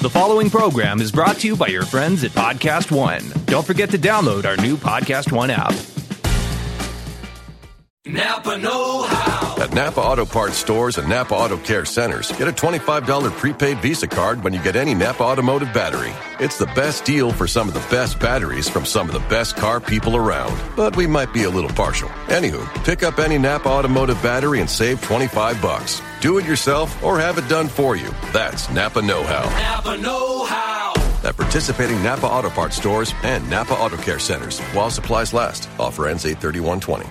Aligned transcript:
The 0.00 0.08
following 0.08 0.48
program 0.48 1.00
is 1.00 1.10
brought 1.10 1.38
to 1.38 1.48
you 1.48 1.56
by 1.56 1.66
your 1.66 1.84
friends 1.84 2.22
at 2.22 2.30
Podcast 2.30 2.92
One. 2.92 3.20
Don't 3.46 3.66
forget 3.66 3.90
to 3.90 3.98
download 3.98 4.44
our 4.44 4.56
new 4.56 4.76
Podcast 4.76 5.32
One 5.32 5.50
app. 5.50 5.74
Napa 8.06 8.56
Know 8.58 9.02
How. 9.02 9.56
At 9.60 9.74
Napa 9.74 10.00
Auto 10.00 10.24
Parts 10.24 10.56
stores 10.56 10.98
and 10.98 11.08
Napa 11.08 11.34
Auto 11.34 11.56
Care 11.56 11.84
centers, 11.84 12.30
get 12.30 12.46
a 12.46 12.52
$25 12.52 13.32
prepaid 13.32 13.80
Visa 13.82 14.06
card 14.06 14.44
when 14.44 14.52
you 14.54 14.62
get 14.62 14.76
any 14.76 14.94
Napa 14.94 15.24
Automotive 15.24 15.74
battery. 15.74 16.12
It's 16.38 16.58
the 16.58 16.66
best 16.66 17.04
deal 17.04 17.32
for 17.32 17.48
some 17.48 17.66
of 17.66 17.74
the 17.74 17.84
best 17.90 18.20
batteries 18.20 18.68
from 18.68 18.84
some 18.84 19.08
of 19.08 19.12
the 19.12 19.28
best 19.28 19.56
car 19.56 19.80
people 19.80 20.14
around. 20.14 20.56
But 20.76 20.96
we 20.96 21.08
might 21.08 21.32
be 21.32 21.42
a 21.42 21.50
little 21.50 21.70
partial. 21.70 22.08
Anywho, 22.28 22.64
pick 22.84 23.02
up 23.02 23.18
any 23.18 23.36
Napa 23.36 23.68
Automotive 23.68 24.22
battery 24.22 24.60
and 24.60 24.70
save 24.70 25.02
25 25.02 25.60
bucks. 25.60 26.00
Do 26.20 26.38
it 26.38 26.44
yourself 26.44 27.02
or 27.04 27.18
have 27.18 27.38
it 27.38 27.48
done 27.48 27.68
for 27.68 27.94
you. 27.94 28.10
That's 28.32 28.68
Napa 28.70 29.00
Know 29.02 29.22
How. 29.22 29.44
Napa 29.44 29.96
Know 30.02 30.44
How. 30.44 30.92
At 31.24 31.36
participating 31.36 32.02
Napa 32.02 32.26
Auto 32.26 32.50
Parts 32.50 32.76
stores 32.76 33.12
and 33.22 33.48
Napa 33.48 33.74
Auto 33.74 33.96
Care 33.96 34.18
centers 34.18 34.60
while 34.72 34.90
supplies 34.90 35.32
last. 35.32 35.68
Offer 35.78 36.08
ends 36.08 36.24
83120. 36.24 37.08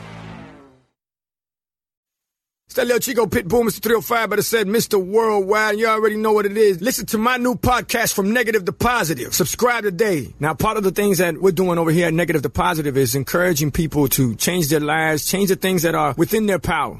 It's 2.67 2.75
that 2.75 2.85
little 2.85 2.99
Chico 2.99 3.25
Pitbull, 3.25 3.63
Mr. 3.63 3.81
305, 3.81 4.29
but 4.29 4.39
it 4.39 4.43
said 4.43 4.67
Mr. 4.67 5.01
Worldwide, 5.01 5.79
you 5.79 5.87
already 5.87 6.17
know 6.17 6.33
what 6.33 6.45
it 6.45 6.57
is. 6.57 6.81
Listen 6.81 7.05
to 7.07 7.17
my 7.17 7.37
new 7.37 7.55
podcast, 7.55 8.13
From 8.13 8.33
Negative 8.33 8.65
to 8.65 8.73
Positive. 8.73 9.33
Subscribe 9.33 9.83
today. 9.83 10.33
Now, 10.41 10.53
part 10.53 10.75
of 10.75 10.83
the 10.83 10.91
things 10.91 11.19
that 11.19 11.41
we're 11.41 11.51
doing 11.53 11.79
over 11.79 11.91
here 11.91 12.07
at 12.07 12.13
Negative 12.13 12.41
to 12.41 12.49
Positive 12.49 12.97
is 12.97 13.15
encouraging 13.15 13.71
people 13.71 14.09
to 14.09 14.35
change 14.35 14.67
their 14.67 14.81
lives, 14.81 15.25
change 15.25 15.47
the 15.47 15.55
things 15.55 15.83
that 15.83 15.95
are 15.95 16.13
within 16.17 16.45
their 16.45 16.59
power. 16.59 16.99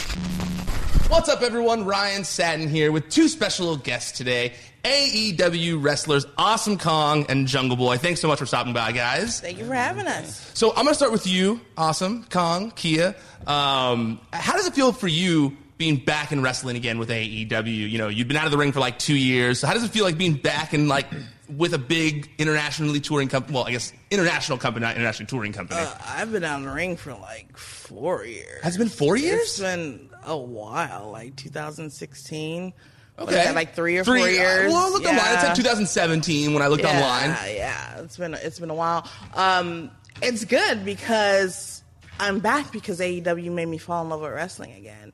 What's 1.11 1.27
up, 1.27 1.41
everyone? 1.41 1.83
Ryan 1.83 2.23
Satin 2.23 2.69
here 2.69 2.89
with 2.93 3.09
two 3.09 3.27
special 3.27 3.75
guests 3.75 4.17
today 4.17 4.53
AEW 4.85 5.83
wrestlers 5.83 6.25
Awesome 6.37 6.77
Kong 6.77 7.25
and 7.27 7.47
Jungle 7.47 7.75
Boy. 7.75 7.97
Thanks 7.97 8.21
so 8.21 8.29
much 8.29 8.39
for 8.39 8.45
stopping 8.45 8.71
by, 8.71 8.93
guys. 8.93 9.41
Thank 9.41 9.57
you 9.57 9.65
for 9.65 9.73
having 9.73 10.07
us. 10.07 10.49
So, 10.53 10.69
I'm 10.69 10.85
going 10.85 10.87
to 10.87 10.95
start 10.95 11.11
with 11.11 11.27
you, 11.27 11.59
Awesome 11.75 12.23
Kong, 12.29 12.71
Kia. 12.71 13.13
Um, 13.45 14.21
how 14.31 14.53
does 14.53 14.65
it 14.67 14.73
feel 14.73 14.93
for 14.93 15.09
you 15.09 15.57
being 15.77 15.97
back 15.97 16.31
in 16.31 16.41
wrestling 16.41 16.77
again 16.77 16.97
with 16.97 17.09
AEW? 17.09 17.67
You 17.67 17.97
know, 17.97 18.07
you've 18.07 18.29
been 18.29 18.37
out 18.37 18.45
of 18.45 18.51
the 18.51 18.57
ring 18.57 18.71
for 18.71 18.79
like 18.79 18.97
two 18.97 19.17
years. 19.17 19.59
So, 19.59 19.67
how 19.67 19.73
does 19.73 19.83
it 19.83 19.91
feel 19.91 20.05
like 20.05 20.17
being 20.17 20.35
back 20.35 20.73
in 20.73 20.87
like 20.87 21.07
with 21.49 21.73
a 21.73 21.77
big 21.77 22.31
internationally 22.37 23.01
touring 23.01 23.27
company? 23.27 23.53
Well, 23.53 23.65
I 23.67 23.71
guess 23.71 23.91
international 24.11 24.57
company, 24.59 24.85
not 24.85 24.95
internationally 24.95 25.27
touring 25.27 25.51
company. 25.51 25.81
Uh, 25.81 25.93
I've 26.07 26.31
been 26.31 26.45
out 26.45 26.59
in 26.59 26.65
the 26.65 26.71
ring 26.71 26.95
for 26.95 27.13
like 27.15 27.57
four 27.57 28.23
years. 28.25 28.63
Has 28.63 28.77
it 28.77 28.79
been 28.79 28.87
four 28.87 29.17
years? 29.17 29.41
It's 29.41 29.59
been 29.59 30.09
a 30.25 30.37
while, 30.37 31.09
like 31.11 31.35
2016. 31.35 32.73
Okay. 33.19 33.31
that, 33.33 33.53
like 33.55 33.75
three 33.75 33.97
or 33.97 34.03
Three- 34.03 34.19
four 34.19 34.27
uh, 34.27 34.31
years. 34.31 34.71
well, 34.71 34.87
I 34.87 34.89
looked 34.89 35.05
online. 35.05 35.33
It's 35.33 35.43
like 35.43 35.55
2017 35.55 36.53
when 36.53 36.63
I 36.63 36.67
looked 36.67 36.83
yeah, 36.83 36.95
online. 36.95 37.55
Yeah, 37.55 37.99
it's 37.99 38.17
been 38.17 38.33
it's 38.33 38.57
been 38.59 38.69
a 38.69 38.75
while. 38.75 39.07
Um, 39.35 39.91
it's 40.21 40.45
good 40.45 40.83
because 40.85 41.83
I'm 42.19 42.39
back 42.39 42.71
because 42.71 42.99
AEW 42.99 43.51
made 43.51 43.67
me 43.67 43.77
fall 43.77 44.03
in 44.03 44.09
love 44.09 44.21
with 44.21 44.31
wrestling 44.31 44.71
again, 44.73 45.13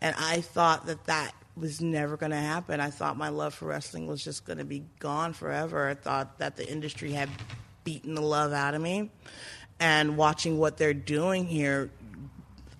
and 0.00 0.16
I 0.18 0.40
thought 0.40 0.86
that 0.86 1.04
that 1.04 1.32
was 1.56 1.80
never 1.80 2.16
going 2.16 2.32
to 2.32 2.36
happen. 2.36 2.80
I 2.80 2.90
thought 2.90 3.16
my 3.16 3.28
love 3.28 3.54
for 3.54 3.66
wrestling 3.66 4.08
was 4.08 4.24
just 4.24 4.44
going 4.44 4.58
to 4.58 4.64
be 4.64 4.82
gone 4.98 5.32
forever. 5.32 5.88
I 5.88 5.94
thought 5.94 6.38
that 6.38 6.56
the 6.56 6.68
industry 6.68 7.12
had 7.12 7.28
beaten 7.84 8.14
the 8.14 8.22
love 8.22 8.52
out 8.52 8.74
of 8.74 8.80
me, 8.82 9.10
and 9.78 10.16
watching 10.16 10.58
what 10.58 10.76
they're 10.76 10.94
doing 10.94 11.46
here 11.46 11.90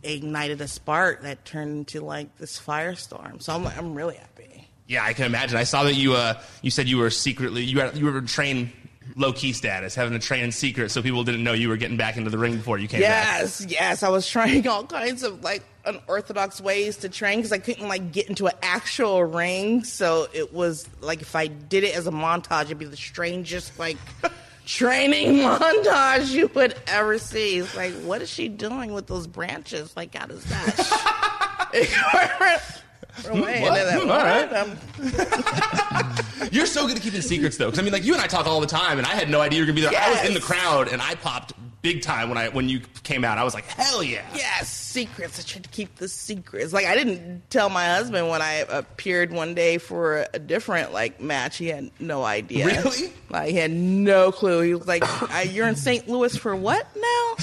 ignited 0.05 0.61
a 0.61 0.69
spark 0.69 1.23
that 1.23 1.45
turned 1.45 1.79
into 1.79 2.01
like 2.01 2.37
this 2.39 2.61
firestorm. 2.61 3.43
So 3.43 3.55
I'm 3.55 3.67
I'm 3.67 3.95
really 3.95 4.17
happy. 4.17 4.69
Yeah, 4.87 5.05
I 5.05 5.15
can 5.15 5.25
imagine. 5.25 5.57
I 5.57 5.65
saw 5.65 5.85
that 5.85 5.95
you 5.95 6.15
uh, 6.15 6.41
you 6.63 6.71
said 6.71 6.89
you 6.89 6.99
were 6.99 7.11
secretly 7.11 7.65
you 7.65 7.81
had, 7.81 7.97
you 7.97 8.05
were 8.05 8.21
trained 8.23 8.71
low 9.17 9.33
key 9.33 9.53
status, 9.53 9.95
having 9.95 10.19
to 10.19 10.25
train 10.25 10.45
in 10.45 10.53
secret, 10.53 10.91
so 10.91 11.03
people 11.03 11.25
didn't 11.25 11.45
know 11.45 11.53
you 11.53 11.69
were 11.69 11.77
getting 11.77 11.97
back 11.97 12.17
into 12.17 12.31
the 12.31 12.39
ring 12.39 12.57
before 12.57 12.79
you 12.79 12.89
came 12.89 13.01
back. 13.01 13.41
Yes, 13.41 13.67
yes. 13.69 14.03
I 14.03 14.09
was 14.09 14.29
trying 14.31 14.67
all 14.67 14.85
kinds 14.85 15.23
of 15.23 15.43
like 15.43 15.63
unorthodox 15.85 16.61
ways 16.61 16.99
to 16.99 17.09
train 17.09 17.39
because 17.39 17.53
I 17.53 17.59
couldn't 17.59 17.89
like 17.89 18.13
get 18.13 18.29
into 18.29 18.47
an 18.47 18.55
actual 18.63 19.25
ring. 19.25 19.85
So 19.85 20.29
it 20.33 20.53
was 20.53 20.89
like 21.01 21.23
if 21.23 21.37
I 21.37 21.47
did 21.47 21.85
it 21.85 21.95
as 21.97 22.07
a 22.07 22.13
montage, 22.13 22.65
it'd 22.67 22.79
be 22.79 22.85
the 22.87 22.97
strangest 22.97 23.79
like 23.79 23.99
training 24.67 25.37
montage 25.39 26.33
you 26.33 26.51
would 26.55 26.75
ever 26.87 27.19
see. 27.19 27.59
It's 27.59 27.77
like, 27.77 27.93
what 28.03 28.23
is 28.23 28.29
she 28.29 28.49
doing 28.49 28.93
with 28.93 29.07
those 29.07 29.27
branches? 29.27 29.97
Like, 29.97 30.15
how 30.15 30.27
does 30.27 30.45
that? 30.45 32.73
Away, 33.29 33.63
and 33.65 33.77
then 33.77 34.09
that- 34.09 34.53
all 34.53 34.65
Um, 34.65 36.49
You're 36.53 36.67
so 36.67 36.87
good 36.87 36.97
at 36.97 37.03
keeping 37.03 37.21
secrets, 37.23 37.57
though. 37.57 37.67
Because 37.67 37.79
I 37.79 37.83
mean, 37.83 37.93
like 37.93 38.05
you 38.05 38.13
and 38.13 38.23
I 38.23 38.27
talk 38.27 38.47
all 38.47 38.61
the 38.61 38.67
time, 38.67 38.99
and 38.99 39.07
I 39.07 39.11
had 39.15 39.29
no 39.31 39.41
idea 39.41 39.59
you 39.59 39.63
were 39.65 39.67
gonna 39.73 39.77
be 39.77 39.83
there. 39.83 39.93
I 40.01 40.11
was 40.11 40.25
in 40.29 40.35
the 40.35 40.41
crowd, 40.41 40.89
and 40.89 41.01
I 41.01 41.15
popped 41.15 41.53
big 41.83 42.01
time 42.03 42.29
when 42.29 42.39
I 42.39 42.49
when 42.49 42.69
you 42.69 42.81
came 43.03 43.25
out. 43.25 43.39
I 43.39 43.45
was 43.45 43.55
like, 43.55 43.65
hell 43.67 44.03
yeah. 44.03 44.23
Yes, 44.35 44.69
secrets. 44.71 45.39
I 45.39 45.43
tried 45.43 45.65
to 45.65 45.71
keep 45.71 45.97
the 45.97 46.09
secrets. 46.09 46.73
Like 46.73 46.87
I 46.87 46.95
didn't 46.95 47.49
tell 47.51 47.69
my 47.71 47.87
husband 47.87 48.29
when 48.29 48.43
I 48.43 48.65
appeared 48.69 49.33
one 49.33 49.55
day 49.55 49.79
for 49.79 50.27
a 50.35 50.39
different 50.39 50.93
like 50.93 51.21
match. 51.21 51.57
He 51.57 51.69
had 51.69 51.91
no 52.01 52.25
idea. 52.25 52.67
Really? 52.67 53.13
Like 53.31 53.51
he 53.51 53.57
had 53.57 53.71
no 53.71 54.33
clue. 54.33 54.61
He 54.63 54.75
was 54.75 54.87
like, 54.89 55.05
"You're 55.51 55.69
in 55.69 55.77
St. 55.77 56.09
Louis 56.09 56.37
for 56.37 56.55
what 56.57 56.87
now?" 56.97 57.35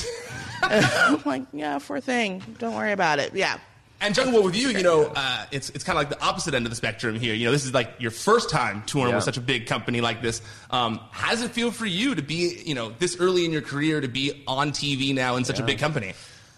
I'm 0.63 1.21
like, 1.25 1.43
"Yeah, 1.53 1.79
for 1.79 1.95
a 1.97 2.01
thing. 2.01 2.43
Don't 2.59 2.75
worry 2.75 2.91
about 2.91 3.19
it." 3.19 3.33
Yeah. 3.33 3.57
And 4.03 4.15
Jungle 4.15 4.39
Boy, 4.41 4.45
with 4.47 4.55
you, 4.55 4.69
you 4.69 4.81
know, 4.81 5.11
uh, 5.15 5.45
it's 5.51 5.69
it's 5.69 5.83
kind 5.83 5.95
of 5.95 6.01
like 6.01 6.09
the 6.09 6.25
opposite 6.25 6.55
end 6.55 6.65
of 6.65 6.71
the 6.71 6.75
spectrum 6.75 7.15
here. 7.19 7.35
You 7.35 7.45
know, 7.45 7.51
this 7.51 7.65
is 7.65 7.73
like 7.73 7.93
your 7.99 8.09
first 8.11 8.49
time 8.49 8.81
touring 8.87 9.09
Yeah. 9.09 9.15
with 9.17 9.23
such 9.25 9.37
a 9.37 9.41
big 9.41 9.67
company 9.67 10.01
like 10.01 10.23
this. 10.23 10.41
Um, 10.71 10.99
how 11.11 11.29
does 11.29 11.43
it 11.43 11.51
feel 11.51 11.69
for 11.69 11.85
you 11.85 12.15
to 12.15 12.21
be, 12.23 12.61
you 12.65 12.73
know, 12.73 12.89
this 12.97 13.17
early 13.19 13.45
in 13.45 13.51
your 13.51 13.61
career 13.61 14.01
to 14.01 14.07
be 14.07 14.43
on 14.47 14.71
TV 14.71 15.13
now 15.13 15.35
in 15.35 15.45
such 15.45 15.59
a 15.59 15.63
big 15.63 15.77
company? 15.77 16.13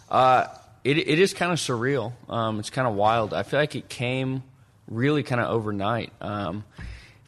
Uh, 0.10 0.48
it, 0.86 0.98
it 0.98 1.20
is 1.20 1.34
kind 1.34 1.52
of 1.52 1.58
surreal. 1.60 2.14
Um, 2.30 2.60
it's 2.60 2.70
kind 2.70 2.88
of 2.88 2.96
wild. 2.96 3.34
I 3.34 3.44
feel 3.44 3.60
like 3.60 3.76
it 3.76 3.90
came 3.90 4.44
really 4.88 5.24
kind 5.24 5.42
of 5.42 5.50
overnight. 5.50 6.14
Um, 6.22 6.64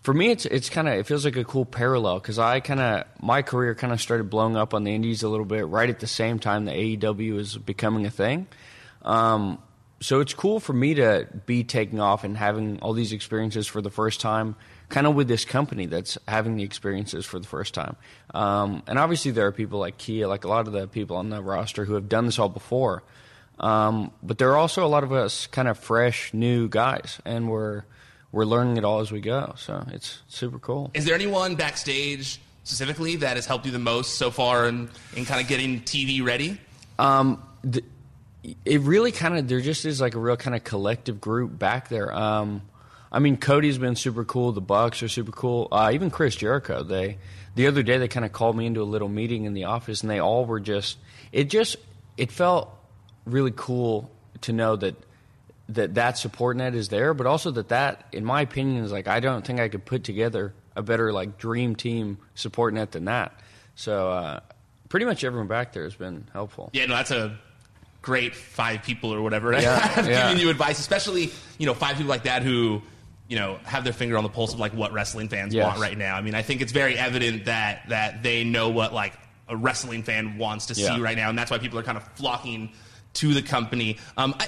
for 0.02 0.14
me, 0.14 0.30
it's 0.32 0.46
it's 0.46 0.70
kind 0.70 0.88
of 0.88 0.94
it 0.94 1.06
feels 1.08 1.26
like 1.26 1.36
a 1.36 1.44
cool 1.44 1.66
parallel 1.66 2.20
because 2.20 2.40
I 2.40 2.62
kind 2.62 2.80
of 2.80 3.04
my 3.22 3.42
career 3.42 3.76
kind 3.76 3.92
of 3.92 4.00
started 4.00 4.30
blowing 4.30 4.56
up 4.56 4.74
on 4.74 4.86
the 4.86 4.94
indies 4.96 5.24
a 5.24 5.28
little 5.30 5.46
bit 5.46 5.68
right 5.68 5.90
at 5.90 6.00
the 6.00 6.08
same 6.08 6.40
time 6.40 6.64
the 6.66 6.72
AEW 6.72 7.34
was 7.36 7.58
becoming 7.58 8.06
a 8.06 8.12
thing. 8.12 8.48
Um, 9.02 9.58
so 10.00 10.20
it's 10.20 10.34
cool 10.34 10.60
for 10.60 10.74
me 10.74 10.96
to 10.96 11.28
be 11.46 11.64
taking 11.64 12.00
off 12.00 12.24
and 12.24 12.36
having 12.36 12.80
all 12.80 12.94
these 12.94 13.12
experiences 13.12 13.68
for 13.68 13.82
the 13.82 13.90
first 13.90 14.20
time, 14.20 14.56
kind 14.90 15.08
of 15.08 15.16
with 15.16 15.28
this 15.28 15.46
company 15.46 15.86
that's 15.86 16.18
having 16.28 16.58
the 16.58 16.64
experiences 16.64 17.26
for 17.26 17.40
the 17.40 17.48
first 17.48 17.74
time. 17.74 17.96
Um, 18.34 18.84
and 18.88 19.00
obviously, 19.00 19.32
there 19.32 19.48
are 19.48 19.52
people 19.52 19.80
like 19.80 19.98
Kia, 19.98 20.28
like 20.28 20.44
a 20.44 20.48
lot 20.48 20.68
of 20.68 20.74
the 20.74 20.88
people 20.88 21.18
on 21.18 21.30
the 21.30 21.42
roster 21.42 21.86
who 21.86 21.94
have 21.94 22.10
done 22.10 22.26
this 22.26 22.38
all 22.40 22.50
before. 22.50 23.04
Um, 23.60 24.12
but 24.22 24.38
there 24.38 24.52
are 24.52 24.58
also 24.58 24.86
a 24.86 24.88
lot 24.88 25.04
of 25.04 25.14
us 25.14 25.48
kind 25.48 25.68
of 25.68 25.80
fresh, 25.80 26.34
new 26.34 26.68
guys, 26.68 27.22
and 27.26 27.50
we're 27.50 27.84
we're 28.32 28.46
learning 28.46 28.76
it 28.76 28.84
all 28.84 29.00
as 29.00 29.14
we 29.14 29.22
go. 29.22 29.54
So 29.58 29.86
it's 29.92 30.22
super 30.28 30.60
cool. 30.60 30.92
Is 30.94 31.06
there 31.06 31.16
anyone 31.16 31.56
backstage 31.56 32.42
specifically 32.66 33.16
that 33.18 33.38
has 33.38 33.46
helped 33.46 33.66
you 33.66 33.72
the 33.72 33.80
most 33.80 34.16
so 34.16 34.30
far 34.30 34.68
in, 34.68 34.90
in 35.16 35.24
kind 35.24 35.40
of 35.40 35.48
getting 35.48 35.80
TV 35.82 36.24
ready? 36.24 36.60
Um, 37.00 37.42
th- 37.64 37.86
it 38.66 38.82
really 38.82 39.12
kind 39.12 39.38
of 39.38 39.48
there 39.48 39.62
just 39.62 39.86
is 39.86 40.02
like 40.02 40.16
a 40.16 40.20
real 40.20 40.38
kind 40.38 40.56
of 40.56 40.64
collective 40.64 41.20
group 41.22 41.58
back 41.58 41.90
there. 41.90 42.14
Um, 42.14 42.62
I 43.12 43.20
mean, 43.20 43.38
Cody's 43.38 43.78
been 43.78 43.96
super 43.96 44.26
cool. 44.26 44.52
The 44.52 44.62
Bucks 44.62 45.02
are 45.02 45.08
super 45.08 45.32
cool. 45.32 45.68
Uh, 45.72 45.92
even 45.94 46.12
Chris 46.12 46.36
Jericho. 46.36 46.84
They 46.84 47.18
the 47.56 47.68
other 47.68 47.84
day 47.84 47.98
they 47.98 48.08
kind 48.08 48.26
of 48.26 48.34
called 48.34 48.58
me 48.58 48.66
into 48.66 48.82
a 48.82 48.84
little 48.84 49.08
meeting 49.08 49.46
in 49.46 49.54
the 49.54 49.66
office, 49.66 50.02
and 50.02 50.10
they 50.10 50.20
all 50.20 50.46
were 50.46 50.60
just. 50.60 50.98
It 51.32 51.50
just 51.50 51.78
it 52.18 52.32
felt 52.32 52.70
really 53.26 53.54
cool 53.56 54.12
to 54.42 54.54
know 54.54 54.76
that 54.76 54.96
that 55.70 55.96
that 55.96 56.18
support 56.18 56.58
net 56.58 56.76
is 56.76 56.90
there, 56.90 57.14
but 57.14 57.26
also 57.26 57.52
that 57.52 57.70
that, 57.70 58.06
in 58.12 58.26
my 58.26 58.42
opinion, 58.42 58.84
is 58.84 58.92
like 58.92 59.08
I 59.08 59.20
don't 59.20 59.46
think 59.46 59.60
I 59.60 59.70
could 59.70 59.86
put 59.86 60.04
together 60.04 60.54
a 60.76 60.84
better 60.84 61.14
like 61.14 61.38
dream 61.38 61.76
team 61.76 62.18
support 62.36 62.74
net 62.74 62.92
than 62.92 63.06
that. 63.06 63.40
So 63.76 64.10
uh, 64.12 64.40
pretty 64.90 65.06
much 65.06 65.24
everyone 65.24 65.48
back 65.48 65.74
there 65.74 65.84
has 65.84 65.96
been 65.96 66.28
helpful. 66.34 66.70
Yeah, 66.74 66.86
no, 66.86 66.96
that's 66.96 67.12
a 67.12 67.38
great 68.06 68.36
five 68.36 68.84
people 68.84 69.12
or 69.12 69.22
whatever 69.22 69.52
Yeah, 69.54 69.80
have 69.88 70.08
yeah. 70.08 70.30
giving 70.30 70.42
you 70.44 70.50
advice, 70.52 70.78
especially 70.80 71.32
you 71.58 71.66
know 71.66 71.74
five 71.74 71.98
people 71.98 72.10
like 72.10 72.24
that 72.24 72.44
who 72.44 72.82
you 73.28 73.36
know 73.38 73.58
have 73.64 73.84
their 73.84 73.94
finger 73.94 74.16
on 74.16 74.24
the 74.24 74.30
pulse 74.30 74.54
of 74.54 74.60
like 74.60 74.74
what 74.74 74.94
wrestling 74.94 75.28
fans 75.28 75.54
Yes. 75.54 75.66
want 75.66 75.80
right 75.82 75.98
now. 75.98 76.16
I 76.16 76.22
mean, 76.22 76.36
I 76.36 76.44
think 76.44 76.62
it's 76.62 76.72
very 76.72 76.98
evident 76.98 77.46
that 77.46 77.90
that 77.90 78.22
they 78.22 78.44
know 78.44 78.70
what 78.70 78.94
like 78.94 79.14
a 79.50 79.58
wrestling 79.58 80.04
fan 80.04 80.38
wants 80.38 80.68
to 80.68 80.74
Yeah. 80.76 80.96
see 80.96 81.02
right 81.02 81.18
now, 81.18 81.30
and 81.30 81.38
that's 81.38 81.50
why 81.50 81.58
people 81.58 81.80
are 81.80 81.84
kind 81.84 81.98
of 81.98 82.08
flocking 82.16 82.70
to 83.16 83.34
the 83.34 83.42
company. 83.42 83.98
Um, 84.18 84.36
I, 84.40 84.48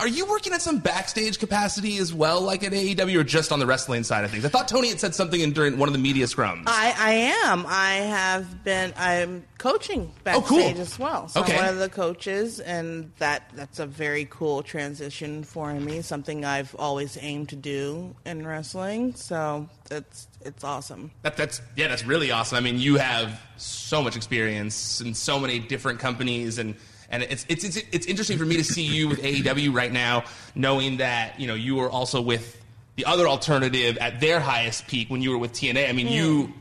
are 0.00 0.08
you 0.08 0.26
working 0.26 0.52
at 0.52 0.62
some 0.62 0.78
backstage 0.78 1.38
capacity 1.38 1.98
as 1.98 2.12
well, 2.12 2.40
like 2.40 2.64
at 2.64 2.72
AEW, 2.72 3.20
or 3.20 3.24
just 3.24 3.52
on 3.52 3.58
the 3.60 3.66
wrestling 3.66 4.02
side 4.02 4.24
of 4.24 4.30
things? 4.30 4.44
I 4.44 4.48
thought 4.48 4.66
Tony 4.66 4.88
had 4.88 4.98
said 4.98 5.14
something 5.14 5.40
in, 5.40 5.52
during 5.52 5.78
one 5.78 5.88
of 5.88 5.92
the 5.92 5.98
media 5.98 6.26
scrums. 6.26 6.64
I, 6.66 6.94
I 6.98 7.12
am. 7.44 7.64
I 7.68 7.94
have 7.96 8.64
been. 8.64 8.92
I'm 8.96 9.44
coaching 9.58 10.10
Oh, 10.26 10.40
cool. 10.40 10.58
backstage 10.58 10.78
as 10.78 10.98
well. 10.98 11.28
So 11.28 11.40
Okay. 11.42 11.52
I'm 11.52 11.58
one 11.58 11.68
of 11.68 11.78
the 11.78 11.88
coaches, 11.90 12.60
and 12.60 13.12
that 13.18 13.50
that's 13.54 13.78
a 13.78 13.86
very 13.86 14.26
cool 14.30 14.62
transition 14.62 15.44
for 15.44 15.72
me. 15.74 16.00
Something 16.02 16.44
I've 16.44 16.74
always 16.78 17.18
aimed 17.20 17.50
to 17.50 17.56
do 17.56 18.14
in 18.24 18.46
wrestling. 18.46 19.14
So 19.14 19.68
it's 19.90 20.26
it's 20.42 20.64
awesome. 20.64 21.10
That, 21.22 21.36
that's 21.36 21.60
yeah, 21.76 21.88
that's 21.88 22.04
really 22.06 22.30
awesome. 22.30 22.56
I 22.56 22.60
mean, 22.60 22.78
you 22.78 22.96
have 22.96 23.38
so 23.58 24.02
much 24.02 24.16
experience 24.16 25.00
in 25.02 25.12
so 25.14 25.38
many 25.38 25.58
different 25.58 25.98
companies, 26.00 26.58
and 26.58 26.74
and 27.10 27.22
it's 27.22 27.44
it's 27.48 27.64
it's, 27.64 27.76
it's 27.92 28.06
interesting 28.06 28.38
for 28.38 28.44
me 28.44 28.56
to 28.56 28.64
see 28.64 28.82
you 28.82 29.08
with 29.08 29.20
AEW 29.22 29.74
right 29.74 29.92
now, 29.92 30.24
knowing 30.54 30.98
that 30.98 31.38
you 31.38 31.46
know 31.46 31.54
you 31.54 31.76
were 31.76 31.90
also 31.90 32.20
with 32.20 32.60
the 32.96 33.04
other 33.04 33.26
alternative 33.26 33.96
at 33.98 34.20
their 34.20 34.40
highest 34.40 34.86
peak 34.86 35.10
when 35.10 35.22
you 35.22 35.30
were 35.30 35.38
with 35.38 35.52
TNA. 35.52 35.88
I 35.88 35.92
mean, 35.92 36.08
you 36.08 36.52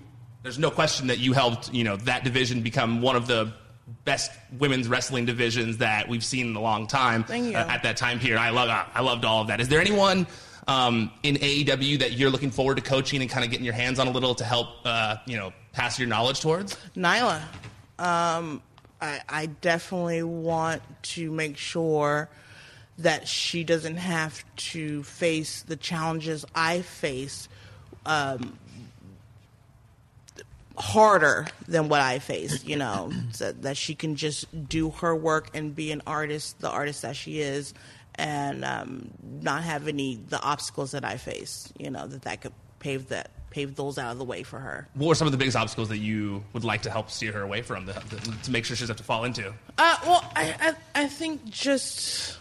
there's 0.44 0.60
no 0.60 0.72
question 0.72 1.08
that 1.08 1.20
you 1.20 1.34
helped 1.34 1.74
you 1.74 1.84
know 1.84 1.98
that 1.98 2.24
division 2.24 2.62
become 2.62 3.02
one 3.02 3.16
of 3.16 3.28
the 3.28 3.54
best 4.06 4.32
women's 4.58 4.88
wrestling 4.88 5.26
divisions 5.26 5.78
that 5.78 6.08
we've 6.08 6.24
seen 6.24 6.48
in 6.48 6.56
a 6.56 6.62
long 6.62 6.88
time 6.88 7.24
Thank 7.24 7.52
you. 7.52 7.58
uh, 7.58 7.66
at 7.70 7.84
that 7.84 7.98
time 7.98 8.20
period. 8.20 8.40
I 8.40 8.50
love 8.50 8.70
I 8.70 9.02
loved 9.02 9.26
all 9.26 9.42
of 9.42 9.48
that. 9.48 9.60
Is 9.60 9.68
there 9.68 9.82
anyone 9.82 10.28
um, 10.68 11.12
in 11.24 11.36
AEW 11.36 12.00
that 12.00 12.14
you're 12.14 12.30
looking 12.30 12.52
forward 12.52 12.76
to 12.76 12.84
coaching 12.84 13.22
and 13.22 13.30
kind 13.30 13.44
of 13.44 13.52
getting 13.52 13.66
your 13.66 13.74
hands 13.74 14.00
on 14.00 14.08
a 14.08 14.12
little 14.12 14.36
to 14.36 14.44
help 14.44 14.68
uh, 14.86 15.18
you 15.26 15.38
know 15.38 15.52
pass 15.74 16.00
your 16.00 16.08
knowledge 16.08 16.42
towards? 16.42 16.78
Nyla, 16.96 17.42
um, 17.98 18.62
I, 19.02 19.22
I 19.28 19.46
definitely 19.48 20.24
want 20.24 20.82
to 21.04 21.32
make 21.32 21.58
sure 21.58 22.30
that 22.98 23.28
she 23.28 23.64
doesn't 23.64 23.96
have 23.96 24.44
to 24.58 25.04
face 25.04 25.62
the 25.62 25.78
challenges 25.78 26.46
I 26.54 26.82
face 26.82 27.48
um, 28.06 28.60
harder 30.78 31.48
than 31.68 31.88
what 31.90 32.02
I 32.02 32.20
faced, 32.20 32.68
you 32.68 32.76
know, 32.76 33.12
so 33.32 33.52
that 33.52 33.78
she 33.78 33.96
can 33.96 34.16
just 34.16 34.68
do 34.68 34.90
her 34.92 35.16
work 35.16 35.50
and 35.54 35.76
be 35.76 35.92
an 35.92 36.02
artist, 36.06 36.60
the 36.60 36.70
artist 36.70 37.04
that 37.04 37.16
she 37.16 37.40
is, 37.40 37.74
and 38.16 38.66
um, 38.66 39.12
not 39.42 39.64
have 39.64 39.88
any 39.88 40.16
the 40.16 40.42
obstacles 40.42 40.92
that 40.92 41.06
I 41.06 41.16
face, 41.18 41.72
you 41.78 41.90
know, 41.90 42.06
that 42.06 42.24
that 42.24 42.42
could 42.42 42.54
pave 42.80 43.10
that 43.10 43.32
pave 43.50 43.76
those 43.76 43.98
out 43.98 44.12
of 44.12 44.18
the 44.18 44.26
way 44.26 44.44
for 44.44 44.60
her. 44.60 44.88
What 44.94 45.12
are 45.12 45.16
some 45.16 45.28
of 45.28 45.32
the 45.32 45.38
biggest 45.38 45.58
obstacles 45.58 45.90
that 45.90 45.98
you 45.98 46.44
would 46.54 46.64
like 46.64 46.84
to 46.84 46.92
help 46.92 47.10
steer 47.10 47.32
her 47.32 47.42
away 47.42 47.62
from 47.62 47.88
to, 47.88 47.94
to, 47.94 48.42
to 48.44 48.52
make 48.52 48.66
sure 48.66 48.76
she 48.76 48.84
doesn't 48.84 48.94
have 48.94 48.98
to 48.98 49.04
fall 49.04 49.24
into? 49.26 49.54
Uh, 49.78 49.98
well, 50.06 50.32
I, 50.36 50.76
I, 50.96 51.04
I 51.04 51.08
think 51.08 51.46
just 51.46 52.38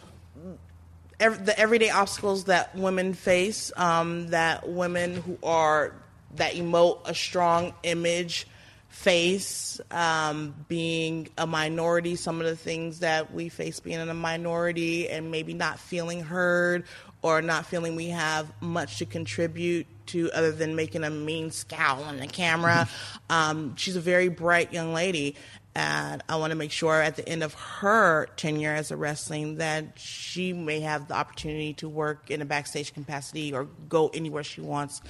ev- 1.20 1.46
the 1.46 1.58
everyday 1.58 1.90
obstacles 1.90 2.44
that 2.44 2.74
women 2.76 3.14
face, 3.14 3.72
um, 3.76 4.28
that 4.28 4.68
women 4.68 5.14
who 5.16 5.38
are 5.42 5.94
that 6.36 6.54
emote 6.54 7.00
a 7.06 7.14
strong 7.14 7.72
image 7.82 8.46
face, 8.88 9.80
um, 9.90 10.54
being 10.68 11.28
a 11.38 11.46
minority, 11.46 12.16
some 12.16 12.40
of 12.40 12.46
the 12.46 12.56
things 12.56 13.00
that 13.00 13.32
we 13.32 13.48
face 13.48 13.80
being 13.80 13.98
in 13.98 14.08
a 14.08 14.14
minority 14.14 15.08
and 15.08 15.30
maybe 15.30 15.54
not 15.54 15.78
feeling 15.78 16.22
heard 16.22 16.84
or 17.22 17.42
not 17.42 17.66
feeling 17.66 17.96
we 17.96 18.08
have 18.08 18.50
much 18.60 18.98
to 18.98 19.06
contribute 19.06 19.86
to 20.08 20.30
other 20.32 20.52
than 20.52 20.76
making 20.76 21.04
a 21.04 21.10
mean 21.10 21.50
scowl 21.50 22.02
on 22.04 22.18
the 22.18 22.26
camera. 22.26 22.88
um, 23.30 23.76
she's 23.76 23.96
a 23.96 24.00
very 24.00 24.28
bright 24.28 24.72
young 24.72 24.92
lady 24.92 25.36
and 25.74 26.24
I 26.28 26.36
want 26.36 26.50
to 26.50 26.56
make 26.56 26.72
sure 26.72 27.00
at 27.00 27.14
the 27.14 27.28
end 27.28 27.44
of 27.44 27.54
her 27.54 28.26
tenure 28.36 28.74
as 28.74 28.90
a 28.90 28.96
wrestling 28.96 29.58
that 29.58 29.96
she 29.96 30.52
may 30.52 30.80
have 30.80 31.06
the 31.06 31.14
opportunity 31.14 31.72
to 31.74 31.88
work 31.88 32.32
in 32.32 32.42
a 32.42 32.44
backstage 32.44 32.92
capacity 32.92 33.52
or 33.52 33.68
go 33.88 34.08
anywhere 34.08 34.42
she 34.42 34.60
wants 34.60 35.00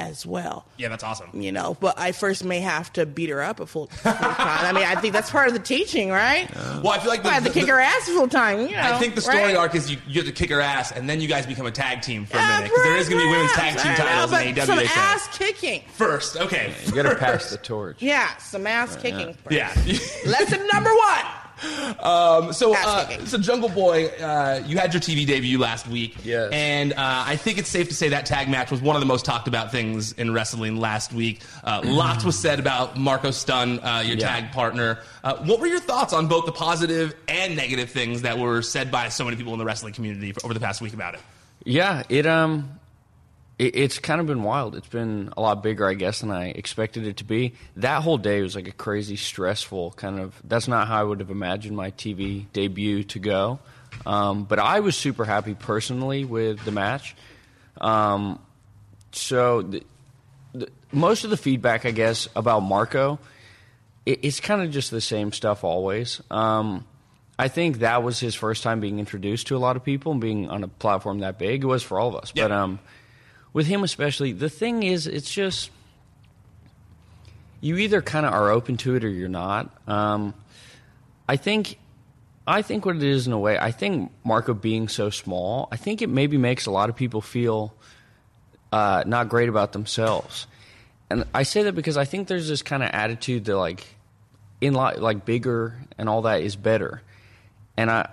as 0.00 0.24
well. 0.24 0.64
Yeah, 0.78 0.88
that's 0.88 1.04
awesome. 1.04 1.28
You 1.40 1.52
know, 1.52 1.76
but 1.78 1.98
I 1.98 2.12
first 2.12 2.44
may 2.44 2.60
have 2.60 2.92
to 2.94 3.04
beat 3.06 3.28
her 3.28 3.42
up 3.42 3.60
a 3.60 3.66
full, 3.66 3.86
full 3.86 4.12
time. 4.12 4.24
I 4.38 4.72
mean, 4.72 4.84
I 4.84 4.94
think 4.96 5.12
that's 5.12 5.30
part 5.30 5.48
of 5.48 5.54
the 5.54 5.60
teaching, 5.60 6.08
right? 6.10 6.48
Well, 6.82 6.88
I 6.88 6.98
feel 6.98 7.10
like 7.10 7.22
the, 7.22 7.28
I 7.28 7.32
have 7.32 7.44
to 7.44 7.50
the- 7.50 7.60
kick 7.60 7.68
her 7.68 7.78
ass 7.78 8.08
full 8.08 8.28
time. 8.28 8.60
You 8.60 8.70
know, 8.72 8.80
I 8.82 8.98
think 8.98 9.14
the 9.14 9.20
story 9.20 9.38
right? 9.38 9.56
arc 9.56 9.74
is 9.74 9.90
you, 9.90 9.98
you 10.08 10.14
have 10.22 10.26
to 10.26 10.32
kick 10.32 10.50
her 10.50 10.60
ass, 10.60 10.90
and 10.92 11.08
then 11.08 11.20
you 11.20 11.28
guys 11.28 11.46
become 11.46 11.66
a 11.66 11.70
tag 11.70 12.02
team 12.02 12.24
for 12.24 12.38
a 12.38 12.40
minute 12.40 12.64
because 12.64 12.82
there 12.84 12.96
is 12.96 13.08
going 13.08 13.20
to 13.20 13.26
be 13.26 13.30
women's 13.30 13.52
tag 13.52 13.78
team 13.78 13.94
titles 13.94 14.30
know, 14.32 14.38
in 14.38 14.54
but 14.54 14.62
AEW. 14.62 14.66
Some 14.66 14.76
they 14.78 14.86
ass 14.86 15.28
kicking. 15.36 15.82
First, 15.92 16.36
okay. 16.36 16.74
You 16.86 16.92
got 16.92 17.02
to 17.10 17.14
pass 17.16 17.50
the 17.50 17.58
torch. 17.58 18.02
Yeah, 18.02 18.34
some 18.38 18.66
ass 18.66 18.96
kicking. 18.96 19.34
first. 19.34 19.50
Yeah. 19.54 19.72
Lesson 20.26 20.66
number 20.72 20.90
one. 20.90 21.24
Um, 22.00 22.52
so, 22.52 22.74
uh, 22.74 23.24
so 23.26 23.38
Jungle 23.38 23.68
Boy, 23.68 24.06
uh, 24.08 24.62
you 24.66 24.78
had 24.78 24.92
your 24.94 25.00
TV 25.00 25.26
debut 25.26 25.58
last 25.58 25.86
week, 25.86 26.16
Yes. 26.24 26.50
and 26.52 26.92
uh, 26.92 26.96
I 26.98 27.36
think 27.36 27.58
it's 27.58 27.68
safe 27.68 27.88
to 27.88 27.94
say 27.94 28.08
that 28.10 28.26
tag 28.26 28.48
match 28.48 28.70
was 28.70 28.80
one 28.80 28.96
of 28.96 29.00
the 29.00 29.06
most 29.06 29.24
talked 29.24 29.48
about 29.48 29.70
things 29.70 30.12
in 30.12 30.32
wrestling 30.32 30.78
last 30.78 31.12
week. 31.12 31.42
Uh, 31.62 31.82
lots 31.84 32.24
was 32.24 32.38
said 32.38 32.58
about 32.58 32.96
Marko 32.96 33.30
Stunt, 33.30 33.80
uh, 33.84 34.02
your 34.04 34.16
Yeah. 34.16 34.26
tag 34.28 34.52
partner. 34.52 34.98
Uh, 35.22 35.36
what 35.44 35.60
were 35.60 35.66
your 35.66 35.80
thoughts 35.80 36.12
on 36.12 36.26
both 36.28 36.46
the 36.46 36.52
positive 36.52 37.14
and 37.28 37.56
negative 37.56 37.90
things 37.90 38.22
that 38.22 38.38
were 38.38 38.62
said 38.62 38.90
by 38.90 39.08
so 39.10 39.24
many 39.24 39.36
people 39.36 39.52
in 39.52 39.58
the 39.58 39.64
wrestling 39.64 39.92
community 39.92 40.34
over 40.42 40.54
the 40.54 40.60
past 40.60 40.80
week 40.80 40.94
about 40.94 41.14
it? 41.14 41.20
Yeah, 41.64 42.02
it 42.08 42.26
um, 42.26 42.79
it, 43.60 43.76
it's 43.76 43.98
kind 43.98 44.20
of 44.20 44.26
been 44.26 44.42
wild. 44.42 44.74
It's 44.74 44.88
been 44.88 45.32
a 45.36 45.40
lot 45.42 45.62
bigger, 45.62 45.86
I 45.86 45.92
guess, 45.94 46.20
than 46.20 46.30
I 46.30 46.48
expected 46.48 47.06
it 47.06 47.18
to 47.18 47.24
be. 47.24 47.52
That 47.76 48.02
whole 48.02 48.16
day 48.16 48.40
was 48.40 48.56
like 48.56 48.66
a 48.66 48.72
crazy, 48.72 49.16
stressful 49.16 49.92
kind 49.92 50.18
of. 50.18 50.34
That's 50.42 50.66
not 50.66 50.88
how 50.88 51.00
I 51.00 51.04
would 51.04 51.20
have 51.20 51.30
imagined 51.30 51.76
my 51.76 51.90
TV 51.90 52.46
debut 52.54 53.04
to 53.04 53.18
go. 53.18 53.60
Um, 54.06 54.44
but 54.44 54.58
I 54.58 54.80
was 54.80 54.96
super 54.96 55.26
happy 55.26 55.54
personally 55.54 56.24
with 56.24 56.64
the 56.64 56.72
match. 56.72 57.14
Um, 57.78 58.38
so 59.12 59.62
the, 59.62 59.82
the, 60.54 60.68
most 60.90 61.24
of 61.24 61.30
the 61.30 61.36
feedback, 61.36 61.84
I 61.84 61.90
guess, 61.90 62.28
about 62.34 62.60
Marko, 62.60 63.18
it, 64.06 64.20
it's 64.22 64.40
kind 64.40 64.62
of 64.62 64.70
just 64.70 64.90
the 64.90 65.02
same 65.02 65.32
stuff 65.32 65.64
always. 65.64 66.22
Um, 66.30 66.86
I 67.38 67.48
think 67.48 67.80
that 67.80 68.02
was 68.02 68.20
his 68.20 68.34
first 68.34 68.62
time 68.62 68.80
being 68.80 68.98
introduced 68.98 69.48
to 69.48 69.56
a 69.56 69.58
lot 69.58 69.76
of 69.76 69.84
people 69.84 70.12
and 70.12 70.20
being 70.20 70.48
on 70.48 70.62
a 70.64 70.68
platform 70.68 71.18
that 71.18 71.38
big. 71.38 71.62
It 71.62 71.66
was 71.66 71.82
for 71.82 72.00
all 72.00 72.08
of 72.08 72.16
us, 72.16 72.32
but 72.32 72.52
um, 72.52 72.78
with 73.52 73.66
him 73.66 73.82
especially, 73.82 74.32
the 74.32 74.48
thing 74.48 74.82
is, 74.82 75.06
it's 75.06 75.30
just 75.30 75.70
you 77.60 77.76
either 77.76 78.00
kind 78.00 78.24
of 78.24 78.32
are 78.32 78.50
open 78.50 78.76
to 78.78 78.94
it 78.94 79.04
or 79.04 79.08
you're 79.08 79.28
not. 79.28 79.70
Um, 79.86 80.34
I 81.28 81.36
think. 81.36 81.78
I 82.46 82.62
think 82.62 82.84
what 82.84 82.96
it 82.96 83.02
is 83.04 83.28
in 83.28 83.32
a 83.32 83.38
way, 83.38 83.56
I 83.56 83.70
think 83.70 84.10
Marko 84.24 84.54
being 84.54 84.88
so 84.88 85.10
small, 85.10 85.68
I 85.70 85.76
think 85.76 86.02
it 86.02 86.08
maybe 86.08 86.36
makes 86.36 86.66
a 86.66 86.72
lot 86.72 86.88
of 86.88 86.96
people 86.96 87.20
feel 87.20 87.72
uh, 88.72 89.04
not 89.06 89.28
great 89.28 89.48
about 89.48 89.72
themselves. 89.72 90.48
And 91.10 91.24
I 91.34 91.44
say 91.44 91.64
that 91.64 91.74
because 91.74 91.96
I 91.96 92.06
think 92.06 92.28
there's 92.28 92.48
this 92.48 92.62
kind 92.62 92.82
of 92.82 92.90
attitude 92.92 93.44
that 93.44 93.56
like 93.56 93.86
in 94.60 94.74
li- 94.74 94.96
like 94.96 95.24
bigger 95.24 95.76
and 95.98 96.08
all 96.08 96.22
that 96.22 96.42
is 96.42 96.56
better. 96.56 97.02
And 97.76 97.90
I 97.90 98.08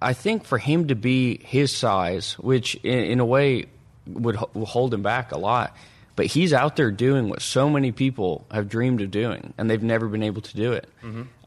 I 0.00 0.12
think 0.12 0.44
for 0.44 0.58
him 0.58 0.88
to 0.88 0.94
be 0.94 1.38
his 1.38 1.74
size, 1.74 2.34
which 2.34 2.74
in, 2.76 2.98
in 2.98 3.20
a 3.20 3.26
way 3.26 3.66
would 4.08 4.36
hold 4.36 4.92
him 4.94 5.02
back 5.02 5.32
a 5.32 5.38
lot, 5.38 5.76
but 6.16 6.26
he's 6.26 6.52
out 6.52 6.76
there 6.76 6.90
doing 6.90 7.28
what 7.28 7.42
so 7.42 7.68
many 7.70 7.92
people 7.92 8.46
have 8.50 8.68
dreamed 8.68 9.00
of 9.00 9.10
doing, 9.10 9.52
and 9.58 9.70
they've 9.70 9.82
never 9.82 10.08
been 10.08 10.22
able 10.22 10.42
to 10.42 10.56
do 10.56 10.72
it. 10.72 10.88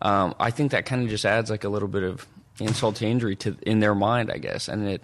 Um, 0.01 0.36
I 0.39 0.51
think 0.51 0.72
that 0.72 0.86
kind 0.86 1.03
of 1.03 1.10
just 1.10 1.25
adds 1.25 1.50
like 1.50 1.63
a 1.63 1.70
little 1.70 1.88
bit 1.88 2.03
of 2.03 2.25
insult 2.60 2.98
to 2.98 3.06
injury 3.08 3.36
to 3.38 3.56
in 3.63 3.80
their 3.80 3.96
mind, 3.96 4.32
I 4.32 4.38
guess. 4.38 4.68
And 4.68 4.88
it, 4.88 5.01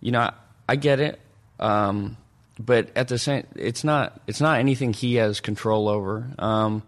you 0.00 0.10
know, 0.10 0.20
I, 0.20 0.32
I 0.68 0.76
get 0.76 1.00
it, 1.00 1.20
um, 1.60 2.16
but 2.58 2.90
at 2.96 3.08
the 3.08 3.18
same, 3.18 3.46
it's 3.56 3.84
not 3.84 4.20
it's 4.26 4.40
not 4.40 4.58
anything 4.58 4.92
he 4.92 5.16
has 5.16 5.40
control 5.40 5.88
over. 5.88 6.26
Um, 6.38 6.82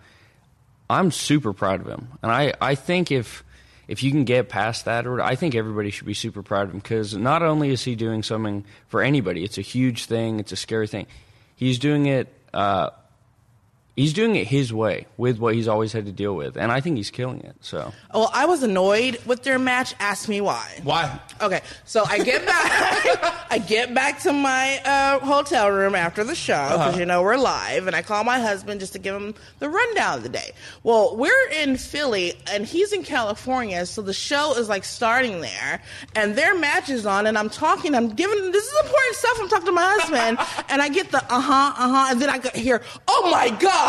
I'm 0.88 1.10
super 1.10 1.52
proud 1.52 1.80
of 1.80 1.86
him, 1.86 2.08
and 2.22 2.30
I, 2.30 2.52
I 2.60 2.74
think 2.74 3.10
if 3.10 3.42
if 3.88 4.02
you 4.02 4.10
can 4.10 4.24
get 4.24 4.48
past 4.48 4.84
that, 4.86 5.06
or 5.06 5.20
I 5.20 5.34
think 5.36 5.54
everybody 5.54 5.90
should 5.90 6.06
be 6.06 6.14
super 6.14 6.42
proud 6.42 6.68
of 6.68 6.74
him 6.74 6.78
because 6.78 7.16
not 7.16 7.42
only 7.42 7.70
is 7.70 7.82
he 7.82 7.96
doing 7.96 8.22
something 8.22 8.64
for 8.88 9.02
anybody, 9.02 9.44
it's 9.44 9.58
a 9.58 9.62
huge 9.62 10.06
thing, 10.06 10.40
it's 10.40 10.52
a 10.52 10.56
scary 10.56 10.86
thing. 10.86 11.06
He's 11.56 11.78
doing 11.78 12.06
it. 12.06 12.32
Uh, 12.52 12.90
he's 13.96 14.12
doing 14.12 14.34
it 14.36 14.46
his 14.46 14.72
way 14.72 15.06
with 15.16 15.38
what 15.38 15.54
he's 15.54 15.68
always 15.68 15.92
had 15.92 16.06
to 16.06 16.12
deal 16.12 16.34
with, 16.34 16.56
and 16.56 16.72
I 16.72 16.80
think 16.80 16.96
he's 16.96 17.10
killing 17.10 17.40
it. 17.40 17.56
So 17.60 17.92
Well, 18.12 18.30
I 18.32 18.46
was 18.46 18.62
annoyed 18.62 19.18
with 19.26 19.42
their 19.44 19.58
match. 19.58 19.94
Ask 20.00 20.28
me 20.28 20.40
why. 20.40 20.66
Why? 20.82 21.20
Okay, 21.40 21.60
so 21.84 22.04
I 22.06 22.18
get 22.22 22.44
back. 22.46 23.46
I 23.50 23.58
get 23.58 23.94
back 23.94 24.20
to 24.22 24.32
my 24.32 24.80
uh, 24.84 25.18
hotel 25.20 25.70
room 25.70 25.94
after 25.94 26.24
the 26.24 26.34
show 26.34 26.54
because 26.70 26.88
Uh-huh. 26.88 26.98
you 26.98 27.06
know 27.06 27.22
we're 27.22 27.36
live, 27.36 27.86
and 27.86 27.94
I 27.94 28.02
call 28.02 28.24
my 28.24 28.38
husband 28.40 28.80
just 28.80 28.92
to 28.94 28.98
give 28.98 29.14
him 29.14 29.34
the 29.60 29.68
rundown 29.68 30.18
of 30.18 30.22
the 30.22 30.28
day. 30.28 30.52
Well, 30.82 31.16
we're 31.16 31.48
in 31.62 31.76
Philly, 31.76 32.34
and 32.52 32.64
he's 32.66 32.92
in 32.92 33.02
California, 33.04 33.86
so 33.86 34.02
the 34.02 34.12
show 34.14 34.54
is 34.56 34.68
like 34.68 34.84
starting 34.84 35.40
there, 35.40 35.80
and 36.16 36.34
their 36.36 36.54
match 36.54 36.88
is 36.90 37.06
on, 37.06 37.26
and 37.26 37.36
I'm 37.38 37.48
talking. 37.50 37.94
I'm 37.94 38.10
giving 38.10 38.50
this 38.52 38.64
is 38.64 38.78
important 38.84 39.14
stuff. 39.16 39.38
I'm 39.40 39.48
talking 39.48 39.66
to 39.66 39.72
my 39.72 39.96
husband, 39.98 40.38
and 40.68 40.82
I 40.82 40.88
get 40.88 41.10
the 41.10 41.18
uh 41.18 41.40
huh, 41.40 41.74
uh 41.76 41.88
huh, 41.94 42.06
and 42.10 42.20
then 42.20 42.30
I 42.30 42.38
go- 42.38 42.50
hear, 42.54 42.82
"Oh 43.08 43.28
my 43.30 43.50
god!" 43.50 43.83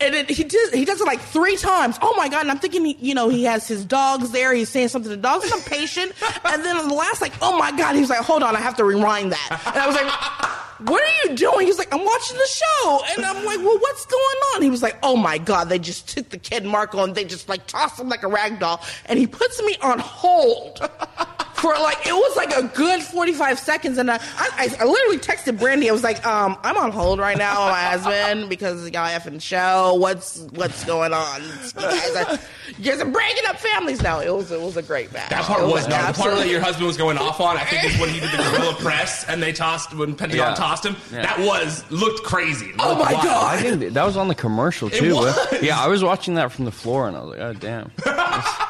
And 0.00 0.14
it, 0.14 0.30
he 0.30 0.44
does 0.44 0.70
he 0.72 0.84
does 0.84 1.00
it 1.00 1.06
like 1.06 1.20
three 1.20 1.56
times. 1.56 1.98
Oh 2.00 2.14
my 2.16 2.28
god! 2.28 2.42
And 2.42 2.50
I'm 2.50 2.58
thinking, 2.58 2.84
he, 2.84 2.96
you 3.00 3.14
know, 3.14 3.28
he 3.28 3.44
has 3.44 3.66
his 3.66 3.84
dogs 3.84 4.30
there. 4.30 4.52
He's 4.54 4.68
saying 4.68 4.88
something 4.88 5.10
to 5.10 5.16
the 5.16 5.22
dogs, 5.22 5.50
I'm 5.52 5.60
patient. 5.62 6.12
And 6.44 6.64
then 6.64 6.76
on 6.76 6.88
the 6.88 6.94
last, 6.94 7.20
like, 7.20 7.32
oh 7.42 7.58
my 7.58 7.70
god, 7.72 7.94
he's 7.94 8.08
like, 8.08 8.20
hold 8.20 8.42
on, 8.42 8.56
I 8.56 8.60
have 8.60 8.76
to 8.76 8.84
rewind 8.84 9.32
that. 9.32 9.62
And 9.66 9.76
I 9.76 9.86
was 9.86 9.94
like, 9.94 10.88
what 10.88 11.02
are 11.02 11.28
you 11.28 11.36
doing? 11.36 11.66
He's 11.66 11.78
like, 11.78 11.92
I'm 11.92 12.04
watching 12.04 12.36
the 12.36 12.46
show. 12.46 13.00
And 13.16 13.24
I'm 13.24 13.44
like, 13.44 13.58
well, 13.58 13.78
what's 13.78 14.06
going 14.06 14.36
on? 14.54 14.62
He 14.62 14.70
was 14.70 14.82
like, 14.82 14.96
oh 15.02 15.16
my 15.16 15.38
god, 15.38 15.68
they 15.68 15.78
just 15.78 16.08
took 16.08 16.28
the 16.30 16.38
kid 16.38 16.64
Marko 16.64 17.02
and 17.02 17.14
they 17.14 17.24
just 17.24 17.48
like 17.48 17.66
tossed 17.66 17.98
him 17.98 18.08
like 18.08 18.22
a 18.22 18.28
rag 18.28 18.58
doll. 18.60 18.80
And 19.06 19.18
he 19.18 19.26
puts 19.26 19.60
me 19.62 19.76
on 19.82 19.98
hold 19.98 20.78
for 21.60 21.72
like 21.74 22.06
it 22.06 22.12
was 22.14 22.36
like 22.36 22.54
a 22.56 22.62
good 22.74 23.02
45 23.02 23.58
seconds 23.58 23.98
and 23.98 24.10
I, 24.10 24.18
I, 24.36 24.74
I 24.80 24.84
literally 24.84 25.18
texted 25.18 25.58
Brandi 25.58 25.88
i 25.88 25.92
was 25.92 26.02
like 26.04 26.24
um, 26.26 26.56
i'm 26.62 26.76
on 26.76 26.90
hold 26.92 27.18
right 27.18 27.36
now 27.36 27.64
with 27.66 27.72
my 27.72 27.80
husband 27.82 28.48
because 28.48 28.82
y'all 28.90 29.08
effing 29.08 29.40
show 29.42 29.94
what's 29.94 30.38
what's 30.54 30.84
going 30.84 31.12
on 31.12 31.42
you 31.42 31.48
guys 31.74 32.16
are, 32.16 32.38
you 32.78 32.84
guys 32.92 33.00
are 33.00 33.10
breaking 33.10 33.44
up 33.48 33.58
families 33.58 34.02
now 34.02 34.20
it 34.20 34.32
was 34.34 34.50
it 34.52 34.60
was 34.60 34.76
a 34.76 34.82
great 34.82 35.12
match 35.12 35.30
That 35.30 35.44
part 35.44 35.62
It 35.62 35.66
was, 35.66 35.88
no, 35.88 35.96
the 36.06 36.12
part 36.12 36.34
that 36.36 36.48
your 36.48 36.60
husband 36.60 36.86
was 36.86 36.96
going 36.96 37.18
off 37.18 37.40
on. 37.40 37.56
I 37.56 37.64
think 37.64 37.84
is 37.84 37.98
when 38.00 38.08
he 38.10 38.20
did 38.20 38.30
the 38.30 38.36
gorilla 38.36 38.74
press 38.76 39.24
and 39.28 39.42
they 39.42 39.52
tossed 39.52 39.94
when 39.94 40.14
Pentagon 40.14 40.50
Yeah. 40.50 40.54
tossed 40.54 40.84
him. 40.86 40.96
Yeah. 41.12 41.22
That 41.22 41.38
was 41.40 41.84
looked 41.90 42.22
crazy. 42.24 42.72
Oh 42.78 42.94
my 42.94 43.12
wild. 43.12 43.24
God. 43.24 43.56
I 43.58 43.60
think 43.62 43.92
that 43.94 44.04
was 44.04 44.16
on 44.16 44.28
the 44.28 44.34
commercial 44.34 44.88
It 44.88 44.94
too. 44.94 45.14
was. 45.16 45.62
Yeah, 45.62 45.80
I 45.80 45.88
was 45.88 46.04
watching 46.04 46.34
that 46.34 46.52
from 46.52 46.64
the 46.66 46.70
floor, 46.72 47.08
and 47.08 47.16
I 47.16 47.20
was 47.20 47.30
like, 47.30 47.40
oh 47.40 47.52
damn. 47.54 47.90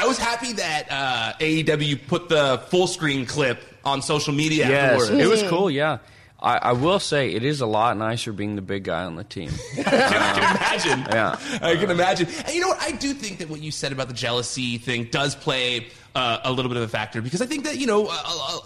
I 0.00 0.06
was 0.06 0.16
happy 0.18 0.54
that 0.54 0.86
uh, 0.90 1.32
AEW 1.40 2.06
put 2.08 2.28
the 2.30 2.62
full 2.68 2.86
screen 2.86 3.26
clip 3.26 3.62
on 3.84 4.00
social 4.00 4.32
media 4.32 4.66
Yes, 4.68 5.02
afterwards. 5.02 5.24
it 5.24 5.28
was 5.28 5.42
cool. 5.44 5.70
Yeah, 5.70 5.98
I, 6.40 6.56
I 6.56 6.72
will 6.72 6.98
say 7.00 7.32
it 7.32 7.44
is 7.44 7.60
a 7.60 7.66
lot 7.66 7.94
nicer 7.98 8.32
being 8.32 8.56
the 8.56 8.62
big 8.62 8.84
guy 8.84 9.04
on 9.04 9.16
the 9.16 9.24
team. 9.24 9.50
I 9.78 9.82
can 9.82 10.96
imagine. 10.96 11.00
Yeah. 11.12 11.38
I 11.60 11.76
can 11.76 11.90
imagine. 11.90 12.28
And 12.46 12.54
you 12.54 12.62
know 12.62 12.68
what? 12.68 12.80
I 12.80 12.92
do 12.92 13.12
think 13.12 13.38
that 13.40 13.50
what 13.50 13.60
you 13.60 13.70
said 13.70 13.92
about 13.92 14.08
the 14.08 14.14
jealousy 14.14 14.78
thing 14.78 15.04
does 15.10 15.34
play 15.34 15.88
uh, 16.14 16.38
a 16.44 16.50
little 16.50 16.70
bit 16.70 16.76
of 16.78 16.82
a 16.84 16.88
factor 16.88 17.20
because 17.20 17.42
I 17.42 17.46
think 17.46 17.64
that 17.64 17.76
you 17.76 17.86
know, 17.86 18.06
uh, 18.06 18.16
uh, 18.24 18.58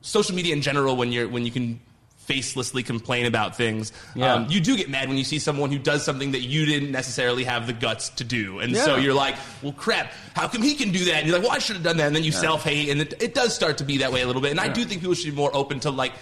social 0.00 0.34
media 0.34 0.54
in 0.54 0.62
general, 0.62 0.96
when 0.96 1.12
you're 1.12 1.28
when 1.28 1.44
you 1.44 1.50
can 1.52 1.78
facelessly 2.26 2.82
complain 2.84 3.26
about 3.26 3.56
things, 3.56 3.92
Yeah. 4.14 4.34
um, 4.34 4.46
you 4.48 4.60
do 4.60 4.76
get 4.76 4.88
mad 4.90 5.08
when 5.08 5.18
you 5.18 5.24
see 5.24 5.38
someone 5.38 5.70
who 5.70 5.78
does 5.78 6.04
something 6.04 6.32
that 6.32 6.40
you 6.42 6.66
didn't 6.66 6.90
necessarily 6.90 7.44
have 7.44 7.66
the 7.66 7.72
guts 7.72 8.08
to 8.10 8.24
do, 8.24 8.58
and 8.58 8.76
so 8.76 8.96
you're 8.96 9.14
like, 9.14 9.36
well, 9.62 9.72
crap, 9.72 10.12
how 10.34 10.48
come 10.48 10.62
he 10.62 10.74
can 10.74 10.90
do 10.90 11.04
that? 11.06 11.16
And 11.16 11.26
you're 11.28 11.36
like, 11.38 11.46
well, 11.46 11.54
I 11.56 11.58
should 11.58 11.76
have 11.76 11.84
done 11.84 11.96
that, 11.98 12.06
and 12.06 12.16
then 12.16 12.24
you 12.24 12.32
self 12.32 12.64
hate, 12.64 12.88
and 12.88 13.00
it, 13.00 13.22
it 13.22 13.34
does 13.34 13.54
start 13.54 13.78
to 13.78 13.84
be 13.84 13.98
that 13.98 14.12
way 14.12 14.22
a 14.22 14.26
little 14.26 14.42
bit. 14.42 14.50
And 14.50 14.60
I 14.60 14.68
do 14.68 14.84
think 14.84 15.00
people 15.00 15.14
should 15.14 15.30
be 15.30 15.36
more 15.36 15.54
open 15.54 15.80
to 15.80 15.90
like 15.90 16.12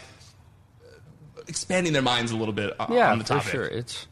expanding 1.48 1.92
their 1.92 2.02
minds 2.02 2.30
a 2.32 2.36
little 2.36 2.54
bit 2.54 2.74
on, 2.80 2.92
yeah, 2.92 3.10
on 3.12 3.18
the 3.18 3.24
for 3.24 3.40
sure. 3.40 3.64
It's 3.64 4.06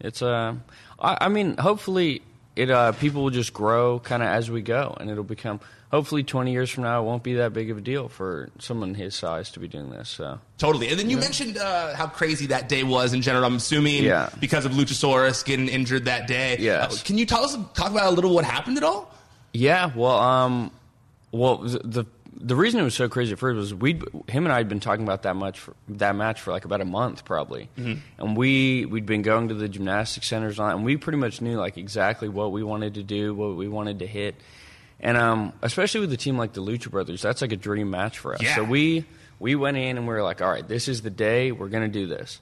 it's 0.00 0.22
uh, 0.22 0.54
I, 1.00 1.18
I 1.22 1.28
mean, 1.28 1.56
hopefully 1.56 2.22
it 2.56 2.70
uh, 2.70 2.92
people 2.92 3.22
will 3.22 3.30
just 3.30 3.52
grow 3.52 3.98
kind 4.00 4.22
of 4.22 4.28
as 4.28 4.50
we 4.50 4.62
go, 4.62 4.96
and 5.00 5.10
it'll 5.10 5.24
become. 5.24 5.60
Hopefully, 5.92 6.22
twenty 6.22 6.52
years 6.52 6.70
from 6.70 6.84
now, 6.84 7.02
it 7.02 7.04
won't 7.04 7.22
be 7.22 7.34
that 7.34 7.52
big 7.52 7.70
of 7.70 7.76
a 7.76 7.80
deal 7.82 8.08
for 8.08 8.48
someone 8.58 8.94
his 8.94 9.14
size 9.14 9.50
to 9.50 9.60
be 9.60 9.68
doing 9.68 9.90
this. 9.90 10.08
So 10.08 10.40
Totally. 10.56 10.88
And 10.88 10.98
then 10.98 11.10
you 11.10 11.18
mentioned 11.18 11.58
uh, 11.58 11.94
how 11.94 12.06
crazy 12.06 12.46
that 12.46 12.68
day 12.68 12.82
was 12.82 13.12
in 13.12 13.20
general. 13.20 13.44
I'm 13.44 13.56
assuming 13.56 14.04
Yeah. 14.04 14.30
because 14.40 14.64
of 14.64 14.72
Luchasaurus 14.72 15.44
getting 15.44 15.68
injured 15.68 16.06
that 16.06 16.26
day. 16.26 16.56
Yes. 16.58 17.00
Uh, 17.00 17.04
can 17.04 17.18
you 17.18 17.26
tell 17.26 17.44
us 17.44 17.56
talk 17.74 17.90
about 17.90 18.06
a 18.06 18.10
little 18.10 18.34
what 18.34 18.44
happened 18.46 18.78
at 18.78 18.84
all? 18.84 19.14
Yeah, 19.52 19.90
well, 19.94 20.18
um, 20.18 20.70
well, 21.30 21.58
the 21.58 21.78
the, 21.84 22.06
the 22.44 22.56
reason 22.56 22.80
it 22.80 22.84
was 22.84 22.94
so 22.94 23.08
crazy 23.10 23.32
at 23.32 23.38
first 23.38 23.56
was 23.56 23.74
we, 23.74 24.00
him 24.28 24.46
and 24.46 24.48
I 24.52 24.56
had 24.56 24.68
been 24.70 24.80
talking 24.80 25.04
about 25.04 25.24
that 25.24 25.36
much 25.36 25.60
for, 25.60 25.74
that 25.90 26.16
match 26.16 26.40
for 26.40 26.52
like 26.52 26.64
about 26.64 26.80
a 26.80 26.86
month 26.86 27.26
probably, 27.26 27.68
and 27.76 28.34
we 28.34 28.86
we'd 28.86 29.04
been 29.04 29.20
going 29.20 29.48
to 29.48 29.54
the 29.54 29.68
gymnastics 29.68 30.26
centers 30.26 30.58
on, 30.58 30.70
and 30.76 30.84
we 30.86 30.96
pretty 30.96 31.18
much 31.18 31.42
knew 31.42 31.58
like 31.58 31.76
exactly 31.76 32.30
what 32.30 32.50
we 32.50 32.62
wanted 32.62 32.94
to 32.94 33.02
do, 33.02 33.34
what 33.34 33.56
we 33.56 33.68
wanted 33.68 33.98
to 33.98 34.06
hit, 34.06 34.34
and 35.00 35.16
um, 35.16 35.52
especially 35.62 36.00
with 36.00 36.12
a 36.12 36.16
team 36.16 36.38
like 36.38 36.52
the 36.52 36.62
Lucha 36.62 36.90
Brothers, 36.90 37.22
that's 37.22 37.42
like 37.42 37.52
a 37.52 37.56
dream 37.56 37.90
match 37.90 38.18
for 38.18 38.34
us. 38.34 38.42
Yeah. 38.42 38.56
So 38.56 38.64
we 38.64 39.04
we 39.38 39.54
went 39.54 39.76
in 39.76 39.96
and 39.96 40.06
we 40.06 40.14
were 40.14 40.22
like, 40.22 40.40
all 40.40 40.50
right, 40.50 40.66
this 40.66 40.88
is 40.88 41.02
the 41.02 41.10
day 41.10 41.52
we're 41.52 41.68
gonna 41.68 41.88
do 41.88 42.06
this. 42.06 42.40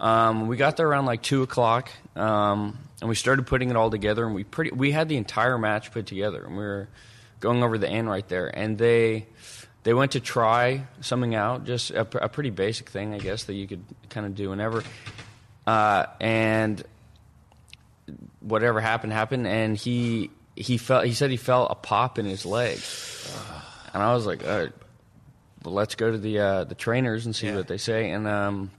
Um, 0.00 0.46
we 0.46 0.56
got 0.56 0.76
there 0.76 0.86
around 0.86 1.06
like 1.06 1.22
two 1.22 1.42
o'clock, 1.42 1.90
um, 2.14 2.78
and 3.00 3.08
we 3.08 3.16
started 3.16 3.46
putting 3.46 3.70
it 3.70 3.76
all 3.76 3.90
together. 3.90 4.24
And 4.24 4.34
we 4.34 4.44
pretty 4.44 4.70
we 4.70 4.92
had 4.92 5.08
the 5.08 5.16
entire 5.16 5.58
match 5.58 5.92
put 5.92 6.06
together, 6.06 6.44
and 6.44 6.56
we 6.56 6.62
were 6.62 6.88
going 7.40 7.62
over 7.62 7.78
the 7.78 7.88
end 7.88 8.08
right 8.08 8.26
there. 8.28 8.46
And 8.46 8.78
they 8.78 9.26
they 9.82 9.94
went 9.94 10.12
to 10.12 10.20
try 10.20 10.86
something 11.00 11.34
out, 11.34 11.64
just 11.64 11.90
a, 11.90 12.00
a 12.24 12.28
pretty 12.28 12.50
basic 12.50 12.88
thing, 12.88 13.14
I 13.14 13.18
guess, 13.18 13.44
that 13.44 13.54
you 13.54 13.66
could 13.66 13.82
kind 14.10 14.26
of 14.26 14.34
do 14.34 14.50
whenever. 14.50 14.82
Uh, 15.66 16.06
and 16.20 16.82
whatever 18.40 18.80
happened 18.80 19.12
happened, 19.12 19.46
and 19.46 19.76
he 19.76 20.30
he 20.58 20.76
felt 20.76 21.06
he 21.06 21.14
said 21.14 21.30
he 21.30 21.36
felt 21.36 21.70
a 21.70 21.74
pop 21.74 22.18
in 22.18 22.26
his 22.26 22.44
leg, 22.44 22.80
and 23.94 24.02
I 24.02 24.12
was 24.14 24.26
like, 24.26 24.44
all 24.44 24.58
right, 24.58 24.72
well, 25.64 25.74
let's 25.74 25.94
go 25.94 26.10
to 26.10 26.18
the 26.18 26.38
uh, 26.38 26.64
the 26.64 26.74
trainers 26.74 27.26
and 27.26 27.34
see 27.34 27.50
what 27.52 27.68
they 27.68 27.78
say. 27.78 28.10
And 28.10 28.26
um, 28.26 28.70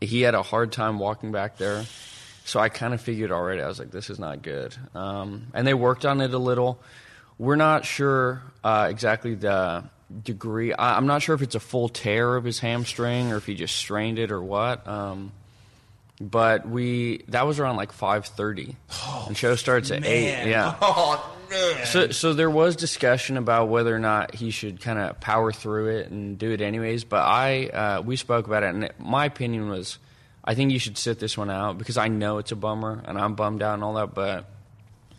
he 0.00 0.22
had 0.22 0.34
a 0.34 0.42
hard 0.42 0.72
time 0.72 0.98
walking 0.98 1.32
back 1.32 1.58
there. 1.58 1.84
So 2.44 2.60
I 2.60 2.68
kind 2.68 2.94
of 2.94 3.00
figured 3.00 3.32
already. 3.32 3.60
I 3.60 3.66
was 3.66 3.78
like, 3.78 3.90
this 3.90 4.08
is 4.08 4.20
not 4.20 4.42
good. 4.42 4.76
Um, 4.94 5.48
and 5.52 5.66
they 5.66 5.74
worked 5.74 6.06
on 6.06 6.20
it 6.20 6.32
a 6.32 6.38
little. 6.38 6.80
We're 7.38 7.56
not 7.56 7.84
sure 7.84 8.42
uh, 8.62 8.86
exactly 8.88 9.34
the 9.34 9.84
degree. 10.22 10.72
I, 10.72 10.96
I'm 10.96 11.06
not 11.06 11.22
sure 11.22 11.34
if 11.34 11.42
it's 11.42 11.56
a 11.56 11.60
full 11.60 11.88
tear 11.88 12.36
of 12.36 12.44
his 12.44 12.60
hamstring 12.60 13.32
or 13.32 13.36
if 13.36 13.46
he 13.46 13.54
just 13.54 13.74
strained 13.74 14.18
it 14.18 14.30
or 14.30 14.40
what. 14.40 14.86
Um, 14.86 15.32
but 16.20 16.68
we 16.68 17.22
that 17.28 17.46
was 17.46 17.58
around 17.58 17.76
like 17.76 17.92
5:30, 17.92 18.74
and 19.26 19.36
show 19.36 19.54
starts 19.56 19.90
at 19.90 20.04
eight. 20.04 20.48
Yeah. 20.48 20.74
Oh 20.82 21.36
man. 21.50 21.86
So, 21.86 22.10
so 22.10 22.32
there 22.32 22.50
was 22.50 22.74
discussion 22.74 23.36
about 23.36 23.68
whether 23.68 23.94
or 23.94 24.00
not 24.00 24.34
he 24.34 24.50
should 24.50 24.80
kind 24.80 24.98
of 24.98 25.20
power 25.20 25.52
through 25.52 25.98
it 25.98 26.10
and 26.10 26.36
do 26.36 26.50
it 26.50 26.60
anyways. 26.60 27.04
But 27.04 27.20
I, 27.20 27.66
uh, 27.66 28.02
we 28.02 28.16
spoke 28.16 28.46
about 28.46 28.64
it, 28.64 28.74
and 28.74 28.90
my 28.98 29.26
opinion 29.26 29.68
was, 29.68 29.98
I 30.44 30.54
think 30.56 30.72
you 30.72 30.80
should 30.80 30.98
sit 30.98 31.20
this 31.20 31.38
one 31.38 31.48
out 31.48 31.78
because 31.78 31.98
I 31.98 32.08
know 32.08 32.38
it's 32.38 32.50
a 32.50 32.56
bummer, 32.56 33.00
and 33.04 33.16
I'm 33.16 33.36
bummed 33.36 33.62
out 33.62 33.74
and 33.74 33.84
all 33.84 33.94
that. 33.94 34.12
But 34.12 34.46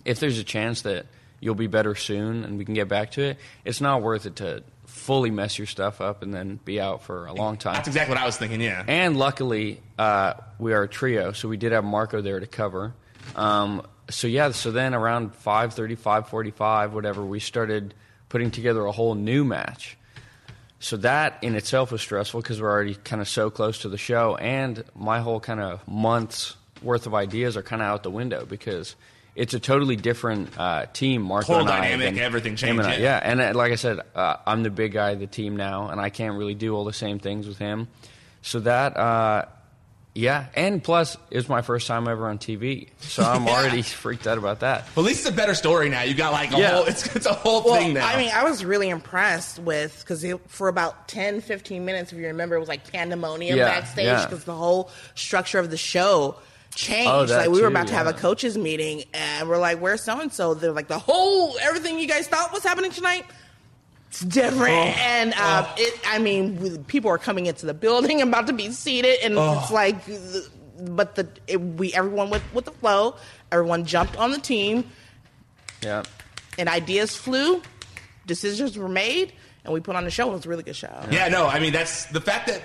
if 0.04 0.20
there's 0.20 0.38
a 0.38 0.44
chance 0.44 0.82
that 0.82 1.06
you'll 1.40 1.56
be 1.56 1.68
better 1.68 1.96
soon 1.96 2.44
and 2.44 2.58
we 2.58 2.66
can 2.66 2.74
get 2.74 2.88
back 2.88 3.12
to 3.12 3.22
it, 3.22 3.38
it's 3.66 3.82
not 3.82 4.02
worth 4.02 4.26
it 4.26 4.38
to 4.38 4.64
fully 4.86 5.30
mess 5.30 5.58
your 5.58 5.68
stuff 5.68 6.02
up 6.02 6.24
and 6.24 6.34
then 6.34 6.60
be 6.66 6.80
out 6.80 7.04
for 7.04 7.28
a 7.28 7.34
long 7.34 7.58
time. 7.58 7.76
That's 7.76 7.88
exactly 7.88 8.16
what 8.16 8.22
I 8.22 8.26
was 8.26 8.38
thinking. 8.38 8.62
Yeah. 8.62 8.84
And 8.88 9.18
luckily, 9.18 9.82
uh, 10.00 10.34
we 10.60 10.74
are 10.74 10.84
a 10.84 10.88
trio, 10.88 11.34
so 11.34 11.48
we 11.48 11.58
did 11.58 11.72
have 11.72 11.84
Marko 11.84 12.22
there 12.22 12.40
to 12.40 12.48
cover. 12.48 12.94
Um, 13.36 13.86
so 14.10 14.28
yeah, 14.28 14.52
so 14.52 14.72
then 14.72 14.94
around 14.94 15.34
5:30, 15.34 15.98
5:45, 15.98 16.94
whatever, 16.94 17.26
we 17.26 17.40
started 17.40 17.94
putting 18.30 18.52
together 18.52 18.86
a 18.86 18.92
whole 18.92 19.16
new 19.16 19.44
match. 19.44 19.98
So 20.80 20.98
that 20.98 21.40
in 21.42 21.56
itself 21.56 21.92
was 21.92 22.02
stressful 22.02 22.42
because 22.42 22.62
we're 22.62 22.70
already 22.70 22.96
kind 22.96 23.22
of 23.22 23.28
so 23.28 23.50
close 23.50 23.80
to 23.80 23.90
the 23.90 23.98
show, 23.98 24.36
and 24.36 24.84
my 24.96 25.20
whole 25.20 25.40
kind 25.40 25.60
of 25.60 25.86
month's 25.88 26.56
worth 26.82 27.08
of 27.08 27.16
ideas 27.16 27.58
are 27.58 27.64
kind 27.64 27.82
of 27.82 27.88
out 27.88 28.04
the 28.04 28.12
window 28.12 28.46
because 28.46 28.96
it's 29.38 29.54
a 29.54 29.60
totally 29.60 29.96
different 29.96 30.58
uh, 30.60 30.88
team. 30.92 31.22
Marko 31.22 31.54
Whole 31.54 31.62
and 31.62 31.70
I, 31.70 31.82
dynamic, 31.82 32.16
than 32.16 32.24
everything 32.24 32.58
him 32.58 32.80
and 32.80 32.88
I. 32.88 32.96
yeah. 32.96 33.02
yeah, 33.02 33.20
and 33.24 33.40
uh, 33.40 33.52
like 33.56 33.72
I 33.72 33.76
said, 33.76 34.00
uh, 34.16 34.38
I'm 34.46 34.64
the 34.64 34.70
big 34.72 34.92
guy 34.94 35.12
of 35.12 35.20
the 35.20 35.28
team 35.28 35.56
now, 35.56 35.90
and 35.90 36.02
I 36.02 36.10
can't 36.10 36.38
really 36.38 36.56
do 36.56 36.76
all 36.76 36.84
the 36.86 36.92
same 36.94 37.20
things 37.20 37.48
with 37.48 37.58
him. 37.60 37.88
So 38.42 38.60
that, 38.62 38.98
uh, 38.98 39.46
yeah, 40.16 40.48
and 40.56 40.84
plus, 40.84 41.16
it's 41.30 41.48
my 41.48 41.62
first 41.62 41.86
time 41.86 42.08
ever 42.08 42.28
on 42.28 42.40
TV, 42.40 42.90
so 43.00 43.22
I'm 43.24 43.44
Yeah. 43.48 43.52
already 43.54 43.84
freaked 43.84 44.26
out 44.26 44.40
about 44.40 44.62
that. 44.62 44.88
But 44.96 45.02
at 45.02 45.06
least 45.06 45.20
it's 45.28 45.30
a 45.30 45.32
better 45.38 45.54
story 45.54 45.90
now. 45.90 46.02
You 46.02 46.16
got 46.16 46.32
like 46.32 46.52
a 46.54 46.58
Yeah. 46.58 46.72
whole. 46.74 46.86
It's, 46.86 47.16
it's 47.16 47.28
a 47.28 47.34
whole 47.34 47.62
Well, 47.64 47.76
thing 47.76 47.94
now. 47.94 48.08
I 48.08 48.18
mean, 48.18 48.32
I 48.34 48.44
was 48.44 48.66
really 48.66 48.90
impressed 48.90 49.60
with 49.60 50.00
because 50.00 50.26
for 50.48 50.68
about 50.70 51.08
10, 51.08 51.42
15 51.42 51.86
minutes, 51.86 52.12
if 52.12 52.18
you 52.18 52.26
remember, 52.26 52.56
it 52.56 52.60
was 52.60 52.70
like 52.70 52.92
pandemonium 52.92 53.60
Yeah, 53.60 53.66
backstage 53.66 54.06
yeah. 54.06 54.26
because 54.26 54.44
the 54.46 54.56
whole 54.56 54.90
structure 55.14 55.60
of 55.60 55.70
the 55.70 55.78
show 55.78 56.38
changed. 56.78 57.10
Oh, 57.12 57.24
like 57.36 57.48
we 57.50 57.56
were 57.62 57.68
too, 57.68 57.74
about 57.74 57.88
to 57.88 57.94
have 57.94 58.08
a 58.08 58.14
coaches 58.14 58.58
meeting, 58.58 59.04
and 59.14 59.50
we're 59.50 59.58
like, 59.58 59.80
"Where's 59.80 60.02
so 60.04 60.20
and 60.22 60.32
so?" 60.32 60.54
They're 60.54 60.72
like, 60.72 60.88
"The 60.88 61.00
whole 61.00 61.58
everything 61.60 62.00
you 62.00 62.08
guys 62.08 62.28
thought 62.28 62.54
was 62.54 62.64
happening 62.64 62.92
tonight." 62.92 63.26
It's 64.10 64.22
different, 64.22 64.74
Oh. 64.74 64.96
and 65.02 65.34
um, 65.34 65.66
it. 65.78 66.00
I 66.08 66.18
mean, 66.20 66.84
people 66.86 67.12
are 67.12 67.18
coming 67.18 67.46
into 67.48 67.66
the 67.66 67.74
building, 67.74 68.22
about 68.28 68.48
to 68.48 68.54
be 68.54 68.72
seated, 68.72 69.20
and 69.24 69.38
Oh. 69.38 69.60
it's 69.62 69.72
like, 69.72 69.98
but 70.80 71.16
the 71.16 71.28
it, 71.48 71.58
we 71.60 71.94
everyone 71.94 72.30
went 72.30 72.44
with 72.54 72.66
the 72.66 72.72
flow. 72.72 73.16
Everyone 73.52 73.84
jumped 73.86 74.16
on 74.18 74.32
the 74.32 74.40
team 74.40 74.84
Yeah. 75.82 76.04
and 76.58 76.68
ideas 76.70 77.16
flew, 77.16 77.62
decisions 78.26 78.78
were 78.78 78.90
made, 78.90 79.34
and 79.66 79.74
we 79.74 79.80
put 79.80 79.96
on 79.96 80.04
the 80.06 80.12
show. 80.12 80.30
It 80.30 80.34
was 80.34 80.46
a 80.46 80.50
really 80.50 80.64
good 80.64 80.76
show. 80.76 81.06
Yeah, 81.12 81.28
no, 81.30 81.48
I 81.48 81.60
mean 81.60 81.74
that's 81.74 82.06
the 82.06 82.22
fact 82.22 82.48
that 82.48 82.62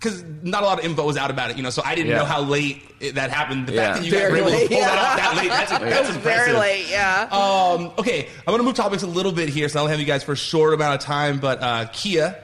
because 0.00 0.24
not 0.42 0.62
a 0.62 0.66
lot 0.66 0.78
of 0.78 0.84
info 0.84 1.04
was 1.04 1.18
out 1.18 1.30
about 1.30 1.50
it, 1.50 1.58
you 1.58 1.62
know. 1.62 1.68
So 1.70 1.82
I 1.84 1.94
didn't 1.94 2.10
Yeah. 2.10 2.18
know 2.18 2.24
how 2.24 2.40
late 2.40 2.82
it, 3.00 3.16
that 3.16 3.30
happened. 3.30 3.66
The 3.66 3.74
Yeah. 3.74 3.82
fact 3.92 3.98
that 3.98 4.04
you 4.06 4.12
guys 4.12 4.20
Very 4.22 4.32
were 4.32 4.38
able 4.38 4.50
to 4.50 4.56
late, 4.56 4.70
pull 4.70 4.80
that 4.80 4.98
off 4.98 5.16
that 5.16 5.36
late, 5.36 5.48
that's, 5.50 5.70
that's 5.78 6.08
was 6.08 6.16
impressive. 6.16 6.46
very 6.46 6.58
late, 6.58 6.86
yeah. 6.88 7.28
Um, 7.30 7.92
okay, 7.98 8.26
I'm 8.46 8.52
gonna 8.52 8.62
move 8.62 8.74
topics 8.74 9.02
a 9.02 9.06
little 9.06 9.32
bit 9.32 9.50
here, 9.50 9.68
so 9.68 9.80
I'll 9.80 9.86
have 9.88 10.00
you 10.00 10.06
guys 10.06 10.22
for 10.24 10.32
a 10.32 10.36
short 10.36 10.72
amount 10.72 10.94
of 10.94 11.00
time. 11.06 11.38
But 11.38 11.62
uh, 11.62 11.84
Kia, 11.92 12.34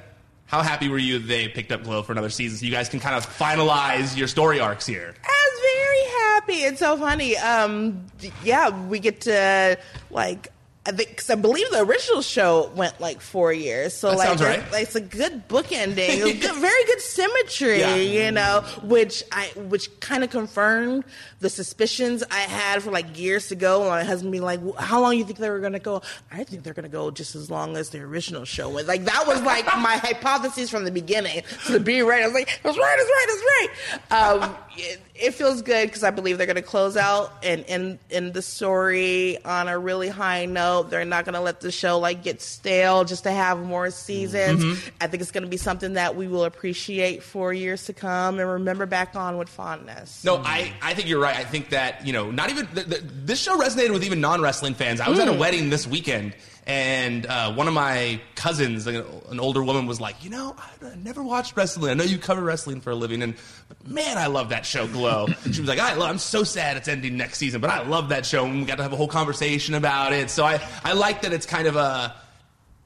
how 0.46 0.60
happy 0.62 0.88
were 0.88 0.98
you 0.98 1.18
that 1.18 1.26
they 1.26 1.48
picked 1.48 1.72
up 1.72 1.82
Glow 1.82 2.02
for 2.02 2.12
another 2.12 2.28
season, 2.30 2.58
so 2.58 2.66
you 2.66 2.72
guys 2.72 2.88
can 2.90 3.00
kind 3.00 3.16
of 3.16 3.26
finalize 3.26 4.16
your 4.16 4.28
story 4.28 4.60
arcs 4.60 4.84
here? 4.86 5.14
I 5.24 5.50
was 5.50 5.60
very 5.62 6.22
happy. 6.60 6.64
It's 6.68 6.78
so 6.80 6.96
funny. 6.98 7.36
Um, 7.38 8.04
yeah, 8.44 8.68
we 8.86 8.98
get 8.98 9.22
to 9.22 9.78
like. 10.10 10.48
I 10.86 10.92
think 10.92 11.10
because 11.10 11.30
I 11.30 11.34
believe 11.34 11.68
the 11.70 11.82
original 11.82 12.22
show 12.22 12.70
went 12.76 13.00
like 13.00 13.20
four 13.20 13.52
years, 13.52 13.92
so 13.94 14.10
That 14.10 14.18
like 14.18 14.28
sounds 14.28 14.40
it's, 14.40 14.48
right. 14.48 14.72
like, 14.72 14.82
it's 14.84 14.94
a 14.94 15.00
good 15.00 15.48
bookending, 15.48 15.96
It's 15.98 16.46
good, 16.46 16.54
very 16.60 16.84
good 16.84 17.00
symmetry, 17.00 17.80
Yeah. 17.80 17.96
you 17.96 18.30
know, 18.30 18.60
which 18.84 19.24
I 19.32 19.46
which 19.56 19.98
kind 20.00 20.22
of 20.22 20.30
confirmed 20.30 21.04
the 21.40 21.50
suspicions 21.50 22.22
I 22.30 22.40
had 22.40 22.82
for 22.82 22.90
like 22.92 23.18
years 23.18 23.48
to 23.48 23.56
go. 23.56 23.88
My 23.88 24.04
husband 24.04 24.30
being 24.32 24.44
like, 24.44 24.60
"How 24.78 25.00
long 25.00 25.12
do 25.12 25.18
you 25.18 25.24
think 25.24 25.38
they 25.38 25.50
were 25.50 25.58
going 25.60 25.72
to 25.72 25.78
go?" 25.80 26.02
I 26.30 26.44
think 26.44 26.62
they're 26.62 26.74
going 26.74 26.84
to 26.84 26.88
go 26.88 27.10
just 27.10 27.34
as 27.34 27.50
long 27.50 27.76
as 27.76 27.90
the 27.90 28.00
original 28.00 28.44
show 28.44 28.68
went. 28.68 28.86
Like 28.86 29.04
that 29.06 29.24
was 29.26 29.42
like 29.42 29.66
my 29.78 29.96
hypothesis 30.02 30.70
from 30.70 30.84
the 30.84 30.90
beginning. 30.92 31.42
So 31.64 31.74
to 31.74 31.80
be 31.80 32.00
right, 32.02 32.22
I 32.22 32.26
was 32.26 32.34
like, 32.34 32.60
"That's 32.62 32.78
right, 32.78 32.96
that's 32.96 33.10
right, 33.10 33.26
that's 33.28 34.10
right." 34.10 34.42
Um, 34.46 34.56
it, 34.76 35.00
it 35.14 35.34
feels 35.34 35.62
good 35.62 35.88
because 35.88 36.04
I 36.04 36.10
believe 36.10 36.38
they're 36.38 36.46
going 36.46 36.56
to 36.56 36.62
close 36.62 36.96
out 36.96 37.32
and 37.42 37.64
end 37.66 37.98
in 38.10 38.32
the 38.32 38.42
story 38.42 39.42
on 39.44 39.68
a 39.68 39.78
really 39.78 40.08
high 40.08 40.44
note. 40.46 40.75
They're 40.82 41.04
not 41.04 41.24
going 41.24 41.34
to 41.34 41.40
let 41.40 41.60
the 41.60 41.70
show 41.70 41.98
like 41.98 42.22
get 42.22 42.40
stale 42.40 43.04
just 43.04 43.24
to 43.24 43.30
have 43.30 43.58
more 43.58 43.90
seasons. 43.90 44.64
Mm-hmm. 44.64 44.88
I 45.00 45.06
think 45.06 45.20
it's 45.20 45.30
going 45.30 45.44
to 45.44 45.50
be 45.50 45.56
something 45.56 45.94
that 45.94 46.16
we 46.16 46.28
will 46.28 46.44
appreciate 46.44 47.22
for 47.22 47.52
years 47.52 47.86
to 47.86 47.92
come 47.92 48.38
and 48.38 48.48
remember 48.48 48.86
back 48.86 49.14
on 49.16 49.38
with 49.38 49.48
fondness. 49.48 50.24
No, 50.24 50.36
I, 50.36 50.72
I 50.82 50.94
think 50.94 51.08
you're 51.08 51.20
right. 51.20 51.36
I 51.36 51.44
think 51.44 51.70
that, 51.70 52.06
you 52.06 52.12
know, 52.12 52.30
not 52.30 52.50
even 52.50 52.66
th- 52.68 52.88
th- 52.88 53.02
this 53.04 53.40
show 53.40 53.58
resonated 53.58 53.92
with 53.92 54.04
even 54.04 54.20
non 54.20 54.40
wrestling 54.40 54.74
fans. 54.74 55.00
I 55.00 55.08
was 55.08 55.18
at 55.18 55.28
a 55.28 55.32
wedding 55.32 55.70
this 55.70 55.86
weekend, 55.86 56.34
and 56.66 57.26
uh, 57.26 57.52
one 57.52 57.68
of 57.68 57.74
my 57.74 58.20
cousins, 58.34 58.88
an 58.88 59.38
older 59.38 59.62
woman, 59.62 59.86
was 59.86 60.00
like, 60.00 60.24
you 60.24 60.30
know, 60.30 60.56
I, 60.58 60.96
never 60.96 61.22
watched 61.22 61.56
wrestling. 61.56 61.92
I 61.92 61.94
know 61.94 62.02
you 62.02 62.18
cover 62.18 62.42
wrestling 62.42 62.80
for 62.80 62.90
a 62.90 62.94
living, 62.94 63.22
and 63.22 63.34
but 63.68 63.86
man, 63.86 64.18
I 64.18 64.26
love 64.26 64.48
that 64.48 64.66
show, 64.66 64.88
Glow. 64.88 65.26
she 65.52 65.60
was 65.60 65.68
like, 65.68 65.78
I 65.78 65.94
love, 65.94 66.10
I'm 66.10 66.18
so 66.18 66.42
sad 66.42 66.76
it's 66.76 66.88
ending 66.88 67.16
next 67.16 67.38
season, 67.38 67.60
but 67.60 67.70
I 67.70 67.86
love 67.86 68.08
that 68.08 68.26
show, 68.26 68.44
and 68.44 68.60
we 68.60 68.64
got 68.64 68.78
to 68.78 68.82
have 68.82 68.92
a 68.92 68.96
whole 68.96 69.06
conversation 69.06 69.74
about 69.74 70.12
it. 70.12 70.28
So 70.28 70.44
I, 70.44 70.60
I 70.82 70.94
like 70.94 71.22
that 71.22 71.32
it's 71.32 71.46
kind 71.46 71.68
of 71.68 71.76
a 71.76 72.16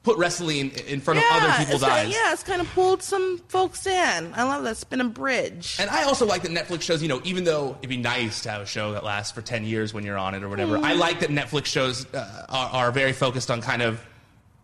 put 0.03 0.17
wrestling 0.17 0.71
in 0.87 0.99
front 0.99 1.19
of 1.19 1.25
other 1.31 1.53
people's 1.63 1.83
eyes. 1.83 2.09
yeah, 2.11 2.33
it's 2.33 2.41
kind 2.41 2.59
of 2.59 2.67
pulled 2.73 3.03
some 3.03 3.37
folks 3.49 3.85
in. 3.85 4.33
I 4.33 4.43
love 4.43 4.63
that. 4.63 4.71
It's 4.71 4.83
been 4.83 4.99
a 5.01 5.05
bridge. 5.05 5.77
And 5.79 5.89
I 5.91 6.03
also 6.03 6.25
like 6.25 6.41
that 6.41 6.51
Netflix 6.51 6.81
shows, 6.81 7.03
you 7.03 7.07
know, 7.07 7.21
even 7.23 7.43
though 7.43 7.75
it'd 7.79 7.89
be 7.89 7.97
nice 7.97 8.41
to 8.41 8.49
have 8.49 8.61
a 8.61 8.65
show 8.65 8.93
that 8.93 9.03
lasts 9.03 9.31
for 9.31 9.43
10 9.43 9.63
years 9.63 9.93
when 9.93 10.03
you're 10.03 10.17
on 10.17 10.33
it 10.33 10.41
or 10.43 10.49
whatever, 10.49 10.77
Mm. 10.79 10.85
I 10.85 10.93
like 10.93 11.19
that 11.19 11.29
Netflix 11.29 11.65
shows 11.65 12.11
uh, 12.15 12.45
are, 12.49 12.69
are 12.87 12.91
very 12.91 13.13
focused 13.13 13.51
on 13.51 13.61
kind 13.61 13.83
of 13.83 14.03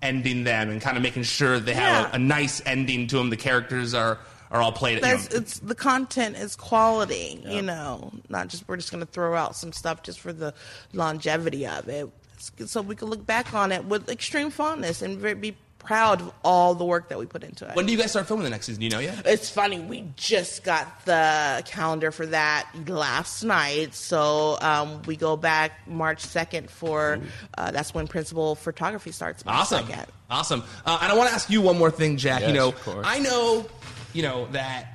ending 0.02 0.44
them 0.44 0.70
and 0.72 0.82
kind 0.82 0.98
of 0.98 1.04
making 1.04 1.24
sure 1.24 1.60
they 1.60 1.74
have 1.76 2.06
Yeah. 2.06 2.12
a, 2.12 2.16
a 2.16 2.20
nice 2.20 2.62
ending 2.66 3.06
to 3.08 3.18
them. 3.18 3.30
The 3.30 3.38
characters 3.38 3.94
are, 3.94 4.18
are 4.50 4.60
all 4.62 4.72
played. 4.72 4.96
You 4.96 5.02
know, 5.02 5.20
it's 5.32 5.60
the 5.60 5.76
content 5.76 6.36
is 6.38 6.56
quality, 6.56 7.44
you 7.46 7.62
know, 7.62 8.12
not 8.30 8.48
just 8.48 8.68
we're 8.68 8.78
just 8.78 8.92
going 8.92 9.06
to 9.06 9.12
throw 9.12 9.36
out 9.36 9.56
some 9.56 9.72
stuff 9.72 10.02
just 10.02 10.20
for 10.20 10.34
the 10.34 10.54
longevity 10.94 11.68
of 11.68 11.88
it, 11.90 12.10
so 12.40 12.82
we 12.82 12.96
can 12.96 13.08
look 13.10 13.26
back 13.26 13.54
on 13.54 13.72
it 13.72 13.86
with 13.86 14.10
extreme 14.10 14.50
fondness 14.50 15.02
and 15.02 15.18
very, 15.18 15.34
be 15.34 15.56
proud 15.80 16.20
of 16.22 16.34
all 16.44 16.76
the 16.76 16.84
work 16.84 17.08
that 17.08 17.18
we 17.18 17.26
put 17.26 17.44
into 17.44 17.66
it. 17.66 17.74
when 17.76 17.86
do 17.86 17.94
you 17.94 17.98
guys 17.98 18.10
start 18.12 18.28
filming 18.28 18.44
the 18.44 18.50
next 18.50 18.66
season? 18.66 18.80
Do 18.82 18.86
you 18.86 18.92
know 18.92 19.00
yet? 19.00 19.26
It's 19.26 19.50
funny. 19.50 19.80
We 19.80 20.06
just 20.18 20.64
got 20.66 21.06
the 21.06 21.64
calendar 21.66 22.12
for 22.12 22.26
that 22.26 22.68
last 22.88 23.44
night, 23.44 23.94
so 23.94 24.58
um, 24.60 25.02
we 25.04 25.16
go 25.16 25.38
back 25.38 25.88
March 25.88 26.20
second 26.22 26.70
for 26.70 27.20
uh, 27.58 27.72
that's 27.72 27.94
when 27.94 28.06
principal 28.08 28.56
photography 28.56 29.12
starts. 29.12 29.46
March 29.46 29.56
Awesome. 29.60 29.86
2nd. 29.88 30.06
Awesome. 30.30 30.64
Uh, 30.86 31.00
and 31.02 31.12
I 31.12 31.16
want 31.16 31.30
to 31.30 31.36
ask 31.36 31.50
you 31.50 31.62
one 31.62 31.78
more 31.78 31.92
thing, 31.92 32.18
Jack. 32.18 32.42
you 32.46 32.54
know, 32.54 32.70
of 32.70 32.84
course. 32.84 33.06
I 33.08 33.20
know, 33.20 33.66
you 34.14 34.24
know, 34.24 34.48
that 34.52 34.88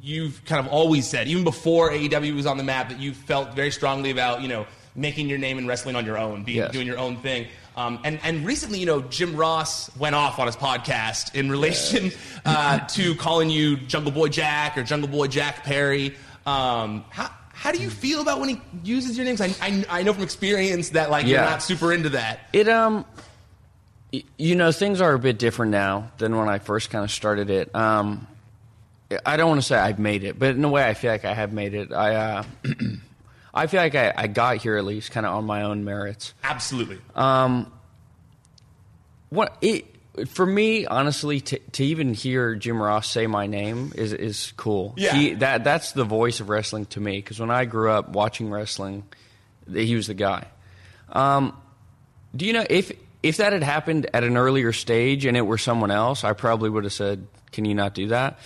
you've 0.00 0.44
kind 0.44 0.66
of 0.66 0.72
always 0.72 1.06
said, 1.06 1.28
even 1.28 1.44
before 1.44 1.92
AEW 1.92 2.34
was 2.34 2.46
on 2.46 2.56
the 2.56 2.64
map, 2.64 2.88
that 2.88 2.98
you 2.98 3.14
felt 3.14 3.54
very 3.54 3.70
strongly 3.70 4.10
about, 4.10 4.42
you 4.42 4.48
know, 4.48 4.66
making 4.94 5.28
your 5.28 5.38
name 5.38 5.58
in 5.58 5.66
wrestling 5.66 5.96
on 5.96 6.04
your 6.04 6.18
own, 6.18 6.44
being, 6.44 6.58
Yes. 6.58 6.72
doing 6.72 6.86
your 6.86 6.98
own 6.98 7.16
thing. 7.16 7.46
Um, 7.76 7.98
and, 8.04 8.20
and 8.22 8.44
recently, 8.44 8.78
you 8.78 8.86
know, 8.86 9.00
Jim 9.02 9.34
Ross 9.34 9.94
went 9.96 10.14
off 10.14 10.38
on 10.38 10.46
his 10.46 10.56
podcast 10.56 11.34
in 11.34 11.50
relation 11.50 12.10
uh, 12.44 12.80
to 12.88 13.14
calling 13.14 13.48
you 13.48 13.76
Jungle 13.76 14.12
Boy 14.12 14.28
Jack 14.28 14.76
or 14.76 14.82
Jungle 14.82 15.08
Boy 15.08 15.26
Jack 15.28 15.64
Perry. 15.64 16.14
Um, 16.44 17.04
how, 17.08 17.30
how 17.52 17.72
do 17.72 17.78
you 17.78 17.88
feel 17.88 18.20
about 18.20 18.40
when 18.40 18.50
he 18.50 18.60
uses 18.84 19.16
your 19.16 19.24
names? 19.24 19.40
I, 19.40 19.54
I, 19.62 19.84
I 19.88 20.02
know 20.02 20.12
from 20.12 20.22
experience 20.22 20.90
that, 20.90 21.10
like, 21.10 21.26
you're 21.26 21.40
not 21.40 21.62
super 21.62 21.92
into 21.92 22.10
that. 22.10 22.40
It 22.52 22.68
um, 22.68 23.06
you 24.36 24.54
know, 24.56 24.72
things 24.72 25.00
are 25.00 25.14
a 25.14 25.18
bit 25.18 25.38
different 25.38 25.72
now 25.72 26.10
than 26.18 26.36
when 26.36 26.48
I 26.48 26.58
first 26.58 26.90
kind 26.90 27.04
of 27.04 27.10
started 27.10 27.48
it. 27.48 27.74
Um, 27.74 28.26
I 29.24 29.36
don't 29.36 29.48
want 29.48 29.60
to 29.60 29.66
say 29.66 29.76
I've 29.76 29.98
made 29.98 30.24
it, 30.24 30.38
but 30.38 30.50
in 30.54 30.64
a 30.64 30.68
way, 30.68 30.86
I 30.86 30.94
feel 30.94 31.10
like 31.10 31.24
I 31.24 31.32
have 31.34 31.52
made 31.52 31.72
it. 31.74 31.92
I 31.92 32.14
uh, 32.14 32.44
I 33.54 33.66
feel 33.66 33.80
like 33.80 33.94
I, 33.94 34.12
I 34.16 34.26
got 34.28 34.58
here 34.58 34.76
at 34.76 34.84
least 34.84 35.10
kind 35.10 35.26
of 35.26 35.34
on 35.34 35.44
my 35.44 35.62
own 35.62 35.84
merits. 35.84 36.32
Absolutely. 36.42 36.98
What 39.28 39.56
it 39.62 39.86
for 40.26 40.44
me, 40.44 40.84
honestly, 40.84 41.40
to, 41.40 41.58
to 41.58 41.84
even 41.84 42.12
hear 42.12 42.54
Jim 42.54 42.80
Ross 42.80 43.08
say 43.08 43.26
my 43.26 43.46
name 43.46 43.92
is 43.94 44.12
is 44.12 44.52
cool. 44.56 44.94
Yeah. 44.96 45.14
He, 45.14 45.34
that 45.34 45.64
that's 45.64 45.92
the 45.92 46.04
voice 46.04 46.40
of 46.40 46.50
wrestling 46.50 46.86
to 46.86 47.00
me 47.00 47.16
because 47.16 47.40
when 47.40 47.50
I 47.50 47.64
grew 47.64 47.90
up 47.90 48.10
watching 48.10 48.50
wrestling, 48.50 49.04
he 49.72 49.94
was 49.94 50.08
the 50.08 50.14
guy. 50.14 50.48
Um, 51.08 51.56
do 52.36 52.44
you 52.44 52.52
know 52.52 52.64
if 52.68 52.92
if 53.22 53.38
that 53.38 53.52
had 53.52 53.62
happened 53.62 54.08
at 54.12 54.24
an 54.24 54.36
earlier 54.36 54.72
stage 54.72 55.24
and 55.24 55.36
it 55.36 55.42
were 55.42 55.58
someone 55.58 55.90
else, 55.90 56.24
I 56.24 56.34
probably 56.34 56.68
would 56.68 56.84
have 56.84 56.92
said, 56.92 57.26
"Can 57.50 57.64
you 57.64 57.74
not 57.74 57.94
do 57.94 58.08
that?" 58.08 58.38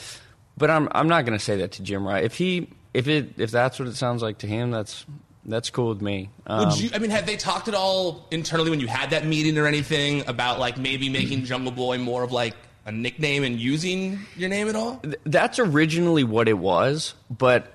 But 0.56 0.70
I'm 0.70 0.88
I'm 0.92 1.08
not 1.08 1.24
going 1.24 1.36
to 1.36 1.44
say 1.44 1.56
that 1.58 1.72
to 1.72 1.82
Jim 1.82 2.06
Ross. 2.06 2.22
If 2.22 2.34
he 2.34 2.68
if 2.96 3.08
it 3.08 3.38
if 3.38 3.50
that's 3.50 3.78
what 3.78 3.88
it 3.88 3.94
sounds 3.94 4.22
like 4.22 4.38
to 4.38 4.46
him, 4.46 4.70
that's 4.70 5.04
that's 5.44 5.68
cool 5.68 5.90
with 5.90 6.00
me. 6.00 6.30
Um, 6.46 6.68
Would 6.68 6.80
you? 6.80 6.90
I 6.94 6.98
mean, 6.98 7.10
had 7.10 7.26
they 7.26 7.36
talked 7.36 7.68
at 7.68 7.74
all 7.74 8.26
internally 8.30 8.70
when 8.70 8.80
you 8.80 8.86
had 8.86 9.10
that 9.10 9.26
meeting 9.26 9.58
or 9.58 9.66
anything 9.66 10.26
about 10.26 10.58
like 10.58 10.78
maybe 10.78 11.10
making 11.10 11.44
Jungle 11.44 11.72
Boy 11.72 11.98
more 11.98 12.22
of 12.22 12.32
like 12.32 12.54
a 12.86 12.92
nickname 12.92 13.44
and 13.44 13.60
using 13.60 14.20
your 14.34 14.48
name 14.48 14.68
at 14.68 14.76
all? 14.76 14.96
th- 15.00 15.16
that's 15.24 15.58
originally 15.58 16.24
what 16.24 16.48
it 16.48 16.58
was, 16.58 17.14
but 17.30 17.70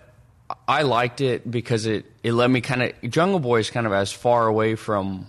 I 0.68 0.82
liked 0.82 1.22
it 1.22 1.50
because 1.50 1.86
it 1.86 2.06
it 2.24 2.34
let 2.34 2.50
me 2.50 2.62
kind 2.62 2.82
of 2.82 3.12
Jungle 3.12 3.40
Boy 3.40 3.60
is 3.60 3.70
kind 3.70 3.86
of 3.86 3.94
as 3.94 4.12
far 4.12 4.48
away 4.48 4.74
from 4.74 5.28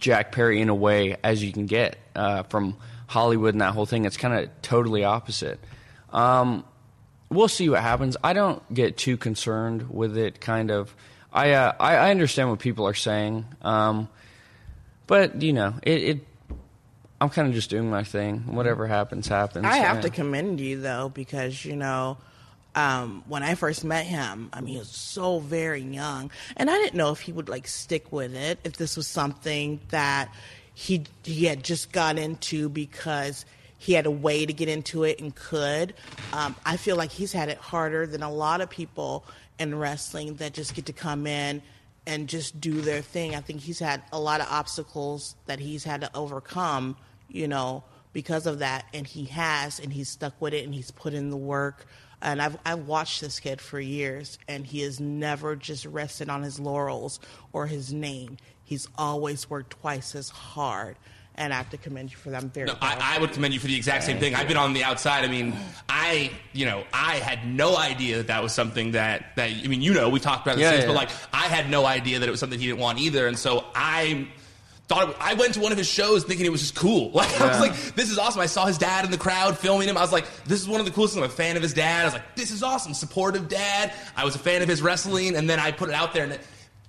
Jack 0.00 0.32
Perry 0.32 0.60
in 0.60 0.68
a 0.68 0.74
way 0.74 1.16
as 1.22 1.44
you 1.44 1.52
can 1.52 1.66
get 1.66 1.96
uh, 2.16 2.42
from 2.42 2.76
Hollywood 3.06 3.54
and 3.54 3.60
that 3.60 3.72
whole 3.72 3.86
thing. 3.86 4.04
It's 4.04 4.16
kind 4.16 4.34
of 4.34 4.50
totally 4.62 5.04
opposite. 5.04 5.60
Um, 6.12 6.64
we'll 7.34 7.48
see 7.48 7.68
what 7.68 7.82
happens. 7.82 8.16
I 8.22 8.32
don't 8.32 8.62
get 8.72 8.96
too 8.96 9.16
concerned 9.16 9.90
with 9.90 10.16
it. 10.16 10.40
Kind 10.40 10.70
of, 10.70 10.94
I 11.32 11.52
uh, 11.52 11.72
I, 11.78 11.96
I 11.96 12.10
understand 12.10 12.50
what 12.50 12.58
people 12.60 12.86
are 12.86 12.94
saying, 12.94 13.44
um, 13.62 14.08
but 15.06 15.42
you 15.42 15.52
know, 15.52 15.74
it. 15.82 16.02
it 16.02 16.26
I'm 17.20 17.30
kind 17.30 17.48
of 17.48 17.54
just 17.54 17.70
doing 17.70 17.88
my 17.88 18.04
thing. 18.04 18.40
Whatever 18.54 18.86
happens, 18.86 19.28
happens. 19.28 19.64
I 19.64 19.76
have 19.76 19.96
Yeah. 19.96 20.02
to 20.02 20.10
commend 20.10 20.60
you 20.60 20.80
though 20.80 21.08
because 21.08 21.64
you 21.64 21.74
know 21.76 22.18
um, 22.74 23.22
when 23.28 23.42
I 23.42 23.54
first 23.54 23.84
met 23.84 24.04
him, 24.04 24.50
I 24.52 24.60
mean 24.60 24.74
he 24.74 24.78
was 24.78 24.90
so 24.90 25.38
very 25.38 25.80
young, 25.80 26.30
and 26.56 26.68
I 26.68 26.74
didn't 26.74 26.96
know 26.96 27.12
if 27.12 27.20
he 27.20 27.32
would 27.32 27.48
like 27.48 27.66
stick 27.66 28.12
with 28.12 28.34
it. 28.34 28.58
If 28.64 28.76
this 28.76 28.96
was 28.96 29.06
something 29.06 29.80
that 29.88 30.34
he 30.74 31.04
he 31.22 31.44
had 31.46 31.62
just 31.62 31.92
got 31.92 32.18
into 32.18 32.68
because 32.68 33.46
he 33.84 33.92
had 33.92 34.06
a 34.06 34.10
way 34.10 34.46
to 34.46 34.52
get 34.52 34.66
into 34.66 35.04
it 35.04 35.20
and 35.20 35.34
could. 35.34 35.92
Um, 36.32 36.56
I 36.64 36.78
feel 36.78 36.96
like 36.96 37.10
he's 37.10 37.34
had 37.34 37.50
it 37.50 37.58
harder 37.58 38.06
than 38.06 38.22
a 38.22 38.32
lot 38.32 38.62
of 38.62 38.70
people 38.70 39.26
in 39.58 39.74
wrestling 39.74 40.36
that 40.36 40.54
just 40.54 40.74
get 40.74 40.86
to 40.86 40.94
come 40.94 41.26
in 41.26 41.60
and 42.06 42.26
just 42.26 42.58
do 42.62 42.80
their 42.80 43.02
thing. 43.02 43.34
I 43.34 43.40
think 43.40 43.60
he's 43.60 43.78
had 43.78 44.02
a 44.10 44.18
lot 44.18 44.40
of 44.40 44.46
obstacles 44.50 45.34
that 45.44 45.58
he's 45.58 45.84
had 45.84 46.00
to 46.00 46.10
overcome, 46.16 46.96
you 47.28 47.46
know, 47.46 47.84
because 48.14 48.46
of 48.46 48.60
that. 48.60 48.86
And 48.94 49.06
he 49.06 49.26
has, 49.26 49.78
and 49.78 49.92
he's 49.92 50.08
stuck 50.08 50.40
with 50.40 50.54
it, 50.54 50.64
and 50.64 50.74
he's 50.74 50.90
put 50.90 51.12
in 51.12 51.28
the 51.28 51.36
work. 51.36 51.86
And 52.22 52.40
I've 52.40 52.56
I've 52.64 52.86
watched 52.86 53.20
this 53.20 53.38
kid 53.38 53.60
for 53.60 53.78
years, 53.78 54.38
and 54.48 54.64
he 54.66 54.80
has 54.80 54.98
never 54.98 55.56
just 55.56 55.84
rested 55.84 56.30
on 56.30 56.42
his 56.42 56.58
laurels 56.58 57.20
or 57.52 57.66
his 57.66 57.92
name. 57.92 58.38
He's 58.64 58.88
always 58.96 59.50
worked 59.50 59.78
twice 59.78 60.14
as 60.14 60.30
hard, 60.30 60.96
and 61.36 61.52
I 61.52 61.56
have 61.56 61.70
to 61.70 61.76
commend 61.76 62.10
you 62.10 62.16
for 62.16 62.30
that. 62.30 62.42
I'm 62.42 62.50
very 62.50 62.66
No. 62.66 62.76
I, 62.80 63.16
I 63.16 63.20
would 63.20 63.32
commend 63.32 63.54
you 63.54 63.60
for 63.60 63.66
the 63.66 63.76
exact 63.76 64.04
same 64.04 64.18
thing. 64.18 64.34
I've 64.34 64.48
been 64.48 64.56
on 64.56 64.72
the 64.72 64.84
outside. 64.84 65.24
I 65.24 65.28
mean, 65.28 65.54
I, 65.88 66.30
you 66.52 66.64
know, 66.64 66.84
I 66.92 67.16
had 67.16 67.46
no 67.46 67.76
idea 67.76 68.18
that 68.18 68.28
that 68.28 68.42
was 68.42 68.52
something 68.52 68.92
that, 68.92 69.34
that 69.36 69.50
I 69.50 69.66
mean, 69.66 69.82
you 69.82 69.94
know, 69.94 70.08
we 70.08 70.20
talked 70.20 70.46
about 70.46 70.56
this, 70.56 70.62
Yeah, 70.62 70.70
since, 70.70 70.82
yeah. 70.82 70.88
but 70.88 70.94
like, 70.94 71.10
I 71.32 71.48
had 71.48 71.68
no 71.70 71.86
idea 71.86 72.20
that 72.20 72.28
it 72.28 72.30
was 72.30 72.40
something 72.40 72.58
he 72.58 72.66
didn't 72.66 72.78
want 72.80 72.98
either. 73.00 73.26
And 73.26 73.36
so 73.38 73.64
I 73.74 74.28
thought, 74.86 75.10
it, 75.10 75.16
I 75.18 75.34
went 75.34 75.54
to 75.54 75.60
one 75.60 75.72
of 75.72 75.78
his 75.78 75.88
shows 75.88 76.22
thinking 76.24 76.46
it 76.46 76.52
was 76.52 76.60
just 76.60 76.76
cool. 76.76 77.10
Like, 77.14 77.40
I 77.40 77.48
was 77.48 77.60
like, 77.60 77.74
this 77.96 78.10
is 78.10 78.18
awesome. 78.18 78.40
I 78.40 78.46
saw 78.46 78.66
his 78.66 78.78
dad 78.78 79.04
in 79.04 79.10
the 79.10 79.18
crowd 79.18 79.58
filming 79.58 79.88
him. 79.88 79.96
I 79.96 80.02
was 80.02 80.12
like, 80.12 80.26
this 80.44 80.60
is 80.60 80.68
one 80.68 80.78
of 80.78 80.86
the 80.86 80.92
coolest 80.92 81.14
things. 81.14 81.24
I'm 81.24 81.30
a 81.30 81.32
fan 81.32 81.56
of 81.56 81.62
his 81.62 81.72
dad. 81.74 82.02
I 82.02 82.04
was 82.04 82.14
like, 82.14 82.36
this 82.36 82.50
is 82.52 82.62
awesome. 82.62 82.94
Supportive 82.94 83.48
dad. 83.48 83.92
I 84.16 84.24
was 84.24 84.34
a 84.36 84.38
fan 84.38 84.62
of 84.62 84.68
his 84.68 84.82
wrestling. 84.82 85.34
And 85.36 85.48
then 85.50 85.58
I 85.58 85.72
put 85.72 85.88
it 85.88 85.94
out 85.94 86.12
there 86.12 86.24
and 86.24 86.32
it, 86.34 86.40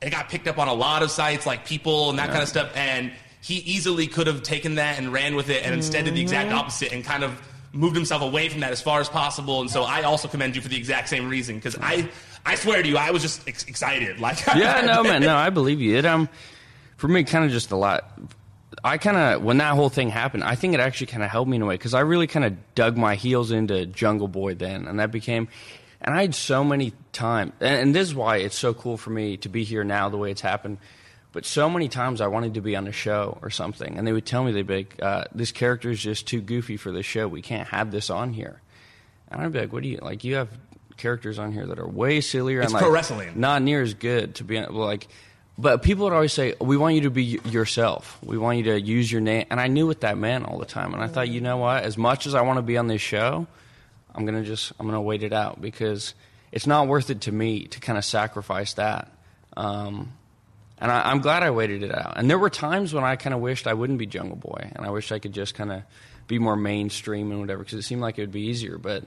it 0.02 0.10
got 0.12 0.30
picked 0.30 0.48
up 0.48 0.60
on 0.60 0.68
a 0.68 0.74
lot 0.74 1.02
of 1.04 1.10
sites, 1.10 1.46
like 1.48 1.66
people 1.66 2.10
and 2.12 2.20
that 2.20 2.30
kind 2.30 2.44
of 2.44 2.50
stuff. 2.50 2.72
And 2.76 3.12
he 3.46 3.58
easily 3.58 4.08
could 4.08 4.26
have 4.26 4.42
taken 4.42 4.74
that 4.76 4.98
and 4.98 5.14
ran 5.14 5.36
with 5.36 5.52
it 5.52 5.64
and 5.64 5.76
instead 5.76 6.06
did 6.06 6.16
the 6.16 6.22
exact 6.22 6.52
opposite 6.52 6.92
and 6.92 7.06
kind 7.06 7.24
of 7.24 7.40
moved 7.74 7.96
himself 7.96 8.24
away 8.24 8.50
from 8.50 8.62
that 8.62 8.72
as 8.72 8.82
far 8.82 9.00
as 9.00 9.08
possible. 9.08 9.62
And 9.62 9.70
so 9.70 9.84
I 9.84 10.02
also 10.02 10.28
commend 10.28 10.56
you 10.56 10.64
for 10.64 10.68
the 10.68 10.78
exact 10.78 11.10
same 11.10 11.30
reason 11.30 11.58
because 11.58 11.78
I, 11.80 12.10
I 12.44 12.56
swear 12.56 12.82
to 12.82 12.90
you, 12.90 12.98
I 12.98 13.12
was 13.12 13.22
just 13.22 13.48
ex- 13.48 13.66
excited. 13.66 14.20
Like, 14.26 14.44
yeah, 14.48 14.82
no, 14.82 15.04
man, 15.04 15.22
no, 15.22 15.36
I 15.36 15.52
believe 15.52 15.80
you. 15.80 15.96
It 15.96 16.08
um, 16.08 16.28
for 16.98 17.08
me, 17.08 17.24
kind 17.24 17.46
of 17.46 17.52
just 17.52 17.70
a 17.70 17.76
lot. 17.76 18.20
I 18.84 18.98
kind 18.98 19.16
of 19.16 19.44
when 19.44 19.60
that 19.60 19.76
whole 19.76 19.90
thing 19.90 20.10
happened, 20.10 20.44
I 20.44 20.56
think 20.56 20.74
it 20.74 20.80
actually 20.80 21.08
kind 21.08 21.22
of 21.22 21.30
helped 21.30 21.48
me 21.48 21.58
in 21.58 21.62
a 21.62 21.68
way 21.68 21.76
because 21.76 21.94
I 21.94 22.00
really 22.00 22.26
kind 22.26 22.46
of 22.46 22.74
dug 22.74 22.98
my 22.98 23.14
heels 23.14 23.52
into 23.52 23.86
Jungle 23.86 24.28
Boy 24.28 24.56
then, 24.56 24.88
and 24.88 25.00
that 25.00 25.12
became. 25.12 25.50
And 26.02 26.16
I 26.16 26.22
had 26.22 26.34
so 26.34 26.64
many 26.64 26.94
times, 27.14 27.52
and, 27.60 27.76
and 27.76 27.96
this 27.96 28.08
is 28.08 28.16
why 28.16 28.38
it's 28.38 28.58
so 28.58 28.74
cool 28.74 28.98
for 28.98 29.12
me 29.12 29.38
to 29.38 29.50
be 29.50 29.64
here 29.64 29.84
now, 29.84 30.10
the 30.10 30.18
way 30.18 30.32
it's 30.32 30.42
happened. 30.42 30.80
But 31.36 31.46
so 31.46 31.70
many 31.70 31.90
times 31.90 32.22
I 32.22 32.28
wanted 32.28 32.54
to 32.54 32.62
be 32.62 32.78
on 32.78 32.88
a 32.88 32.94
show 32.94 33.38
or 33.42 33.50
something, 33.50 33.98
and 33.98 34.08
they 34.08 34.14
would 34.14 34.26
tell 34.26 34.42
me 34.46 34.54
they'd 34.54 34.66
be 34.66 34.76
like, 34.78 34.96
uh, 35.02 35.26
"This 35.36 35.52
character 35.52 35.92
is 35.92 36.02
just 36.02 36.26
too 36.28 36.40
goofy 36.40 36.78
for 36.78 36.94
this 36.94 37.06
show. 37.06 37.28
We 37.28 37.42
can't 37.42 37.68
have 37.68 37.92
this 37.92 38.10
on 38.10 38.32
here." 38.32 38.62
And 39.30 39.42
I'd 39.42 39.52
be 39.52 39.60
like, 39.60 39.74
"What 39.74 39.84
do 39.84 39.90
you 39.90 40.00
like? 40.02 40.24
You 40.24 40.36
have 40.36 40.48
characters 40.96 41.38
on 41.38 41.52
here 41.52 41.66
that 41.68 41.78
are 41.78 41.86
way 41.88 42.22
sillier 42.22 42.62
It's 42.62 42.72
and 42.72 42.82
like 42.82 42.90
wrestling. 42.90 43.34
not 43.36 43.62
near 43.62 43.82
as 43.82 43.94
good 43.96 44.36
to 44.36 44.46
be 44.46 44.66
like." 44.66 45.10
But 45.58 45.84
people 45.84 46.06
would 46.06 46.14
always 46.14 46.32
say, 46.32 46.54
"We 46.62 46.78
want 46.78 46.96
you 46.96 47.02
to 47.02 47.10
be 47.10 47.38
y- 47.44 47.52
yourself. 47.52 48.18
We 48.24 48.38
want 48.38 48.58
you 48.60 48.64
to 48.72 48.80
use 48.80 49.12
your 49.12 49.20
name." 49.20 49.46
And 49.50 49.60
I 49.60 49.68
knew 49.68 49.88
what 49.88 50.00
that 50.02 50.18
meant 50.18 50.46
all 50.46 50.58
the 50.58 50.66
time. 50.66 50.94
And 50.94 51.04
I 51.04 51.08
thought, 51.08 51.28
you 51.28 51.42
know 51.42 51.58
what? 51.58 51.84
As 51.84 51.98
much 51.98 52.28
as 52.28 52.34
I 52.34 52.44
want 52.44 52.60
to 52.60 52.62
be 52.64 52.78
on 52.78 52.88
this 52.88 53.02
show, 53.02 53.46
I'm 54.14 54.26
gonna 54.26 54.44
just 54.44 54.72
I'm 54.80 54.86
gonna 54.86 55.02
wait 55.02 55.22
it 55.22 55.34
out 55.34 55.60
because 55.62 56.14
it's 56.54 56.66
not 56.66 56.88
worth 56.88 57.10
it 57.10 57.20
to 57.22 57.34
me 57.34 57.66
to 57.68 57.82
kind 57.82 57.98
of 57.98 58.06
sacrifice 58.06 58.74
that. 58.76 59.12
Um, 59.58 60.14
and 60.78 60.92
I, 60.92 61.10
I'm 61.10 61.22
glad 61.22 61.44
I 61.44 61.52
waited 61.52 61.84
it 61.84 61.94
out. 61.94 62.14
And 62.18 62.30
there 62.30 62.40
were 62.40 62.50
times 62.50 62.94
when 62.94 63.04
I 63.04 63.16
kind 63.16 63.34
of 63.34 63.40
wished 63.40 63.68
I 63.68 63.74
wouldn't 63.74 64.00
be 64.00 64.06
Jungle 64.06 64.38
Boy, 64.38 64.72
and 64.76 64.86
I 64.86 64.90
wish 64.90 65.12
I 65.12 65.20
could 65.20 65.34
just 65.34 65.56
kind 65.56 65.72
of 65.72 65.84
be 66.28 66.40
more 66.40 66.56
mainstream 66.56 67.32
and 67.32 67.40
whatever, 67.40 67.64
because 67.64 67.80
it 67.80 67.84
seemed 67.84 68.02
like 68.02 68.18
it 68.18 68.22
would 68.22 68.32
be 68.32 68.48
easier. 68.48 68.78
But 68.78 69.04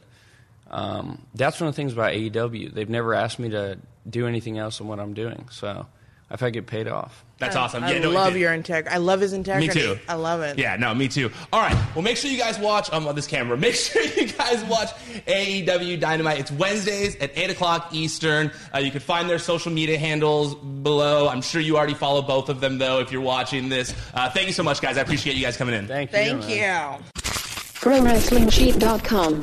um, 0.70 1.26
that's 1.34 1.60
one 1.60 1.68
of 1.68 1.74
the 1.74 1.76
things 1.76 1.92
about 1.92 2.12
AEW. 2.12 2.72
They've 2.72 2.88
never 2.88 3.14
asked 3.14 3.38
me 3.38 3.50
to 3.50 3.78
do 4.08 4.26
anything 4.26 4.58
else 4.58 4.78
than 4.78 4.88
what 4.88 5.00
I'm 5.00 5.14
doing, 5.14 5.48
so 5.50 5.86
I 6.30 6.36
feel 6.36 6.48
like 6.48 6.56
it 6.56 6.66
paid 6.66 6.88
off. 6.88 7.24
That's 7.38 7.56
awesome. 7.56 7.84
I 7.84 7.92
Yeah, 7.92 8.00
no, 8.00 8.10
love 8.10 8.36
your 8.36 8.52
integrity. 8.52 8.94
I 8.94 8.98
love 8.98 9.20
his 9.20 9.32
integrity. 9.32 9.68
Me 9.68 9.70
integrity. 9.72 10.00
too. 10.00 10.10
I 10.10 10.14
love 10.14 10.42
it. 10.42 10.58
Yeah, 10.58 10.76
no, 10.76 10.94
me 10.94 11.08
too. 11.08 11.30
All 11.52 11.60
right. 11.60 11.74
Well, 11.94 12.02
make 12.02 12.16
sure 12.16 12.30
you 12.30 12.36
guys 12.36 12.58
watch 12.58 12.92
um, 12.92 13.06
on 13.08 13.14
this 13.14 13.26
camera. 13.26 13.56
Make 13.56 13.74
sure 13.76 14.02
you 14.02 14.26
guys 14.32 14.62
watch 14.64 14.90
AEW 15.26 15.98
Dynamite. 16.00 16.40
It's 16.40 16.50
Wednesdays 16.50 17.16
at 17.16 17.30
8 17.38 17.50
o'clock 17.50 17.88
Eastern. 17.92 18.50
Uh, 18.74 18.78
you 18.78 18.90
can 18.90 19.00
find 19.00 19.30
their 19.30 19.38
social 19.38 19.70
media 19.72 19.98
handles 19.98 20.54
below. 20.56 21.28
I'm 21.28 21.40
sure 21.40 21.60
you 21.60 21.76
already 21.78 21.94
follow 21.94 22.20
both 22.22 22.48
of 22.50 22.60
them, 22.60 22.76
though, 22.78 22.98
if 23.00 23.10
you're 23.12 23.22
watching 23.22 23.68
this. 23.68 23.94
Uh, 24.12 24.28
thank 24.28 24.48
you 24.48 24.52
so 24.52 24.62
much, 24.64 24.80
guys. 24.82 24.98
I 24.98 25.02
appreciate 25.02 25.36
you 25.36 25.42
guys 25.44 25.56
coming 25.56 25.74
in. 25.76 25.86
Thank 25.86 26.10
you. 26.10 26.18
Thank 26.18 26.40
man. 26.40 26.98
you. 27.00 27.04
ProWrestlingSheet.com. 27.80 29.42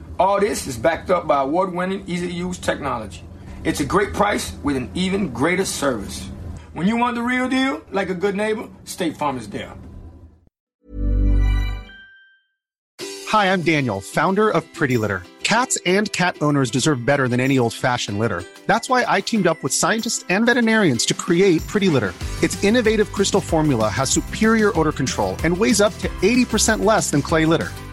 All 0.21 0.39
this 0.39 0.67
is 0.67 0.77
backed 0.77 1.09
up 1.09 1.25
by 1.25 1.41
award 1.41 1.73
winning, 1.73 2.03
easy 2.05 2.27
to 2.27 2.31
use 2.31 2.59
technology. 2.59 3.23
It's 3.63 3.79
a 3.79 3.83
great 3.83 4.13
price 4.13 4.53
with 4.61 4.75
an 4.75 4.91
even 4.93 5.33
greater 5.33 5.65
service. 5.65 6.29
When 6.73 6.85
you 6.85 6.95
want 6.95 7.15
the 7.15 7.23
real 7.23 7.49
deal, 7.49 7.81
like 7.89 8.11
a 8.11 8.13
good 8.13 8.35
neighbor, 8.35 8.69
State 8.83 9.17
Farm 9.17 9.35
is 9.39 9.49
there. 9.49 9.73
Hi, 13.29 13.51
I'm 13.51 13.63
Daniel, 13.63 13.99
founder 13.99 14.51
of 14.51 14.71
Pretty 14.75 14.99
Litter. 14.99 15.23
Cats 15.41 15.79
and 15.87 16.11
cat 16.11 16.37
owners 16.39 16.69
deserve 16.69 17.03
better 17.03 17.27
than 17.27 17.39
any 17.39 17.57
old 17.57 17.73
fashioned 17.73 18.19
litter. 18.19 18.43
That's 18.67 18.89
why 18.89 19.03
I 19.07 19.21
teamed 19.21 19.47
up 19.47 19.63
with 19.63 19.73
scientists 19.73 20.23
and 20.29 20.45
veterinarians 20.45 21.03
to 21.07 21.15
create 21.15 21.65
Pretty 21.65 21.89
Litter. 21.89 22.13
Its 22.43 22.63
innovative 22.63 23.11
crystal 23.11 23.41
formula 23.41 23.89
has 23.89 24.11
superior 24.11 24.71
odor 24.79 24.91
control 24.91 25.35
and 25.43 25.57
weighs 25.57 25.81
up 25.81 25.97
to 25.97 26.09
80% 26.21 26.85
less 26.85 27.09
than 27.09 27.23
clay 27.23 27.45
litter. 27.45 27.71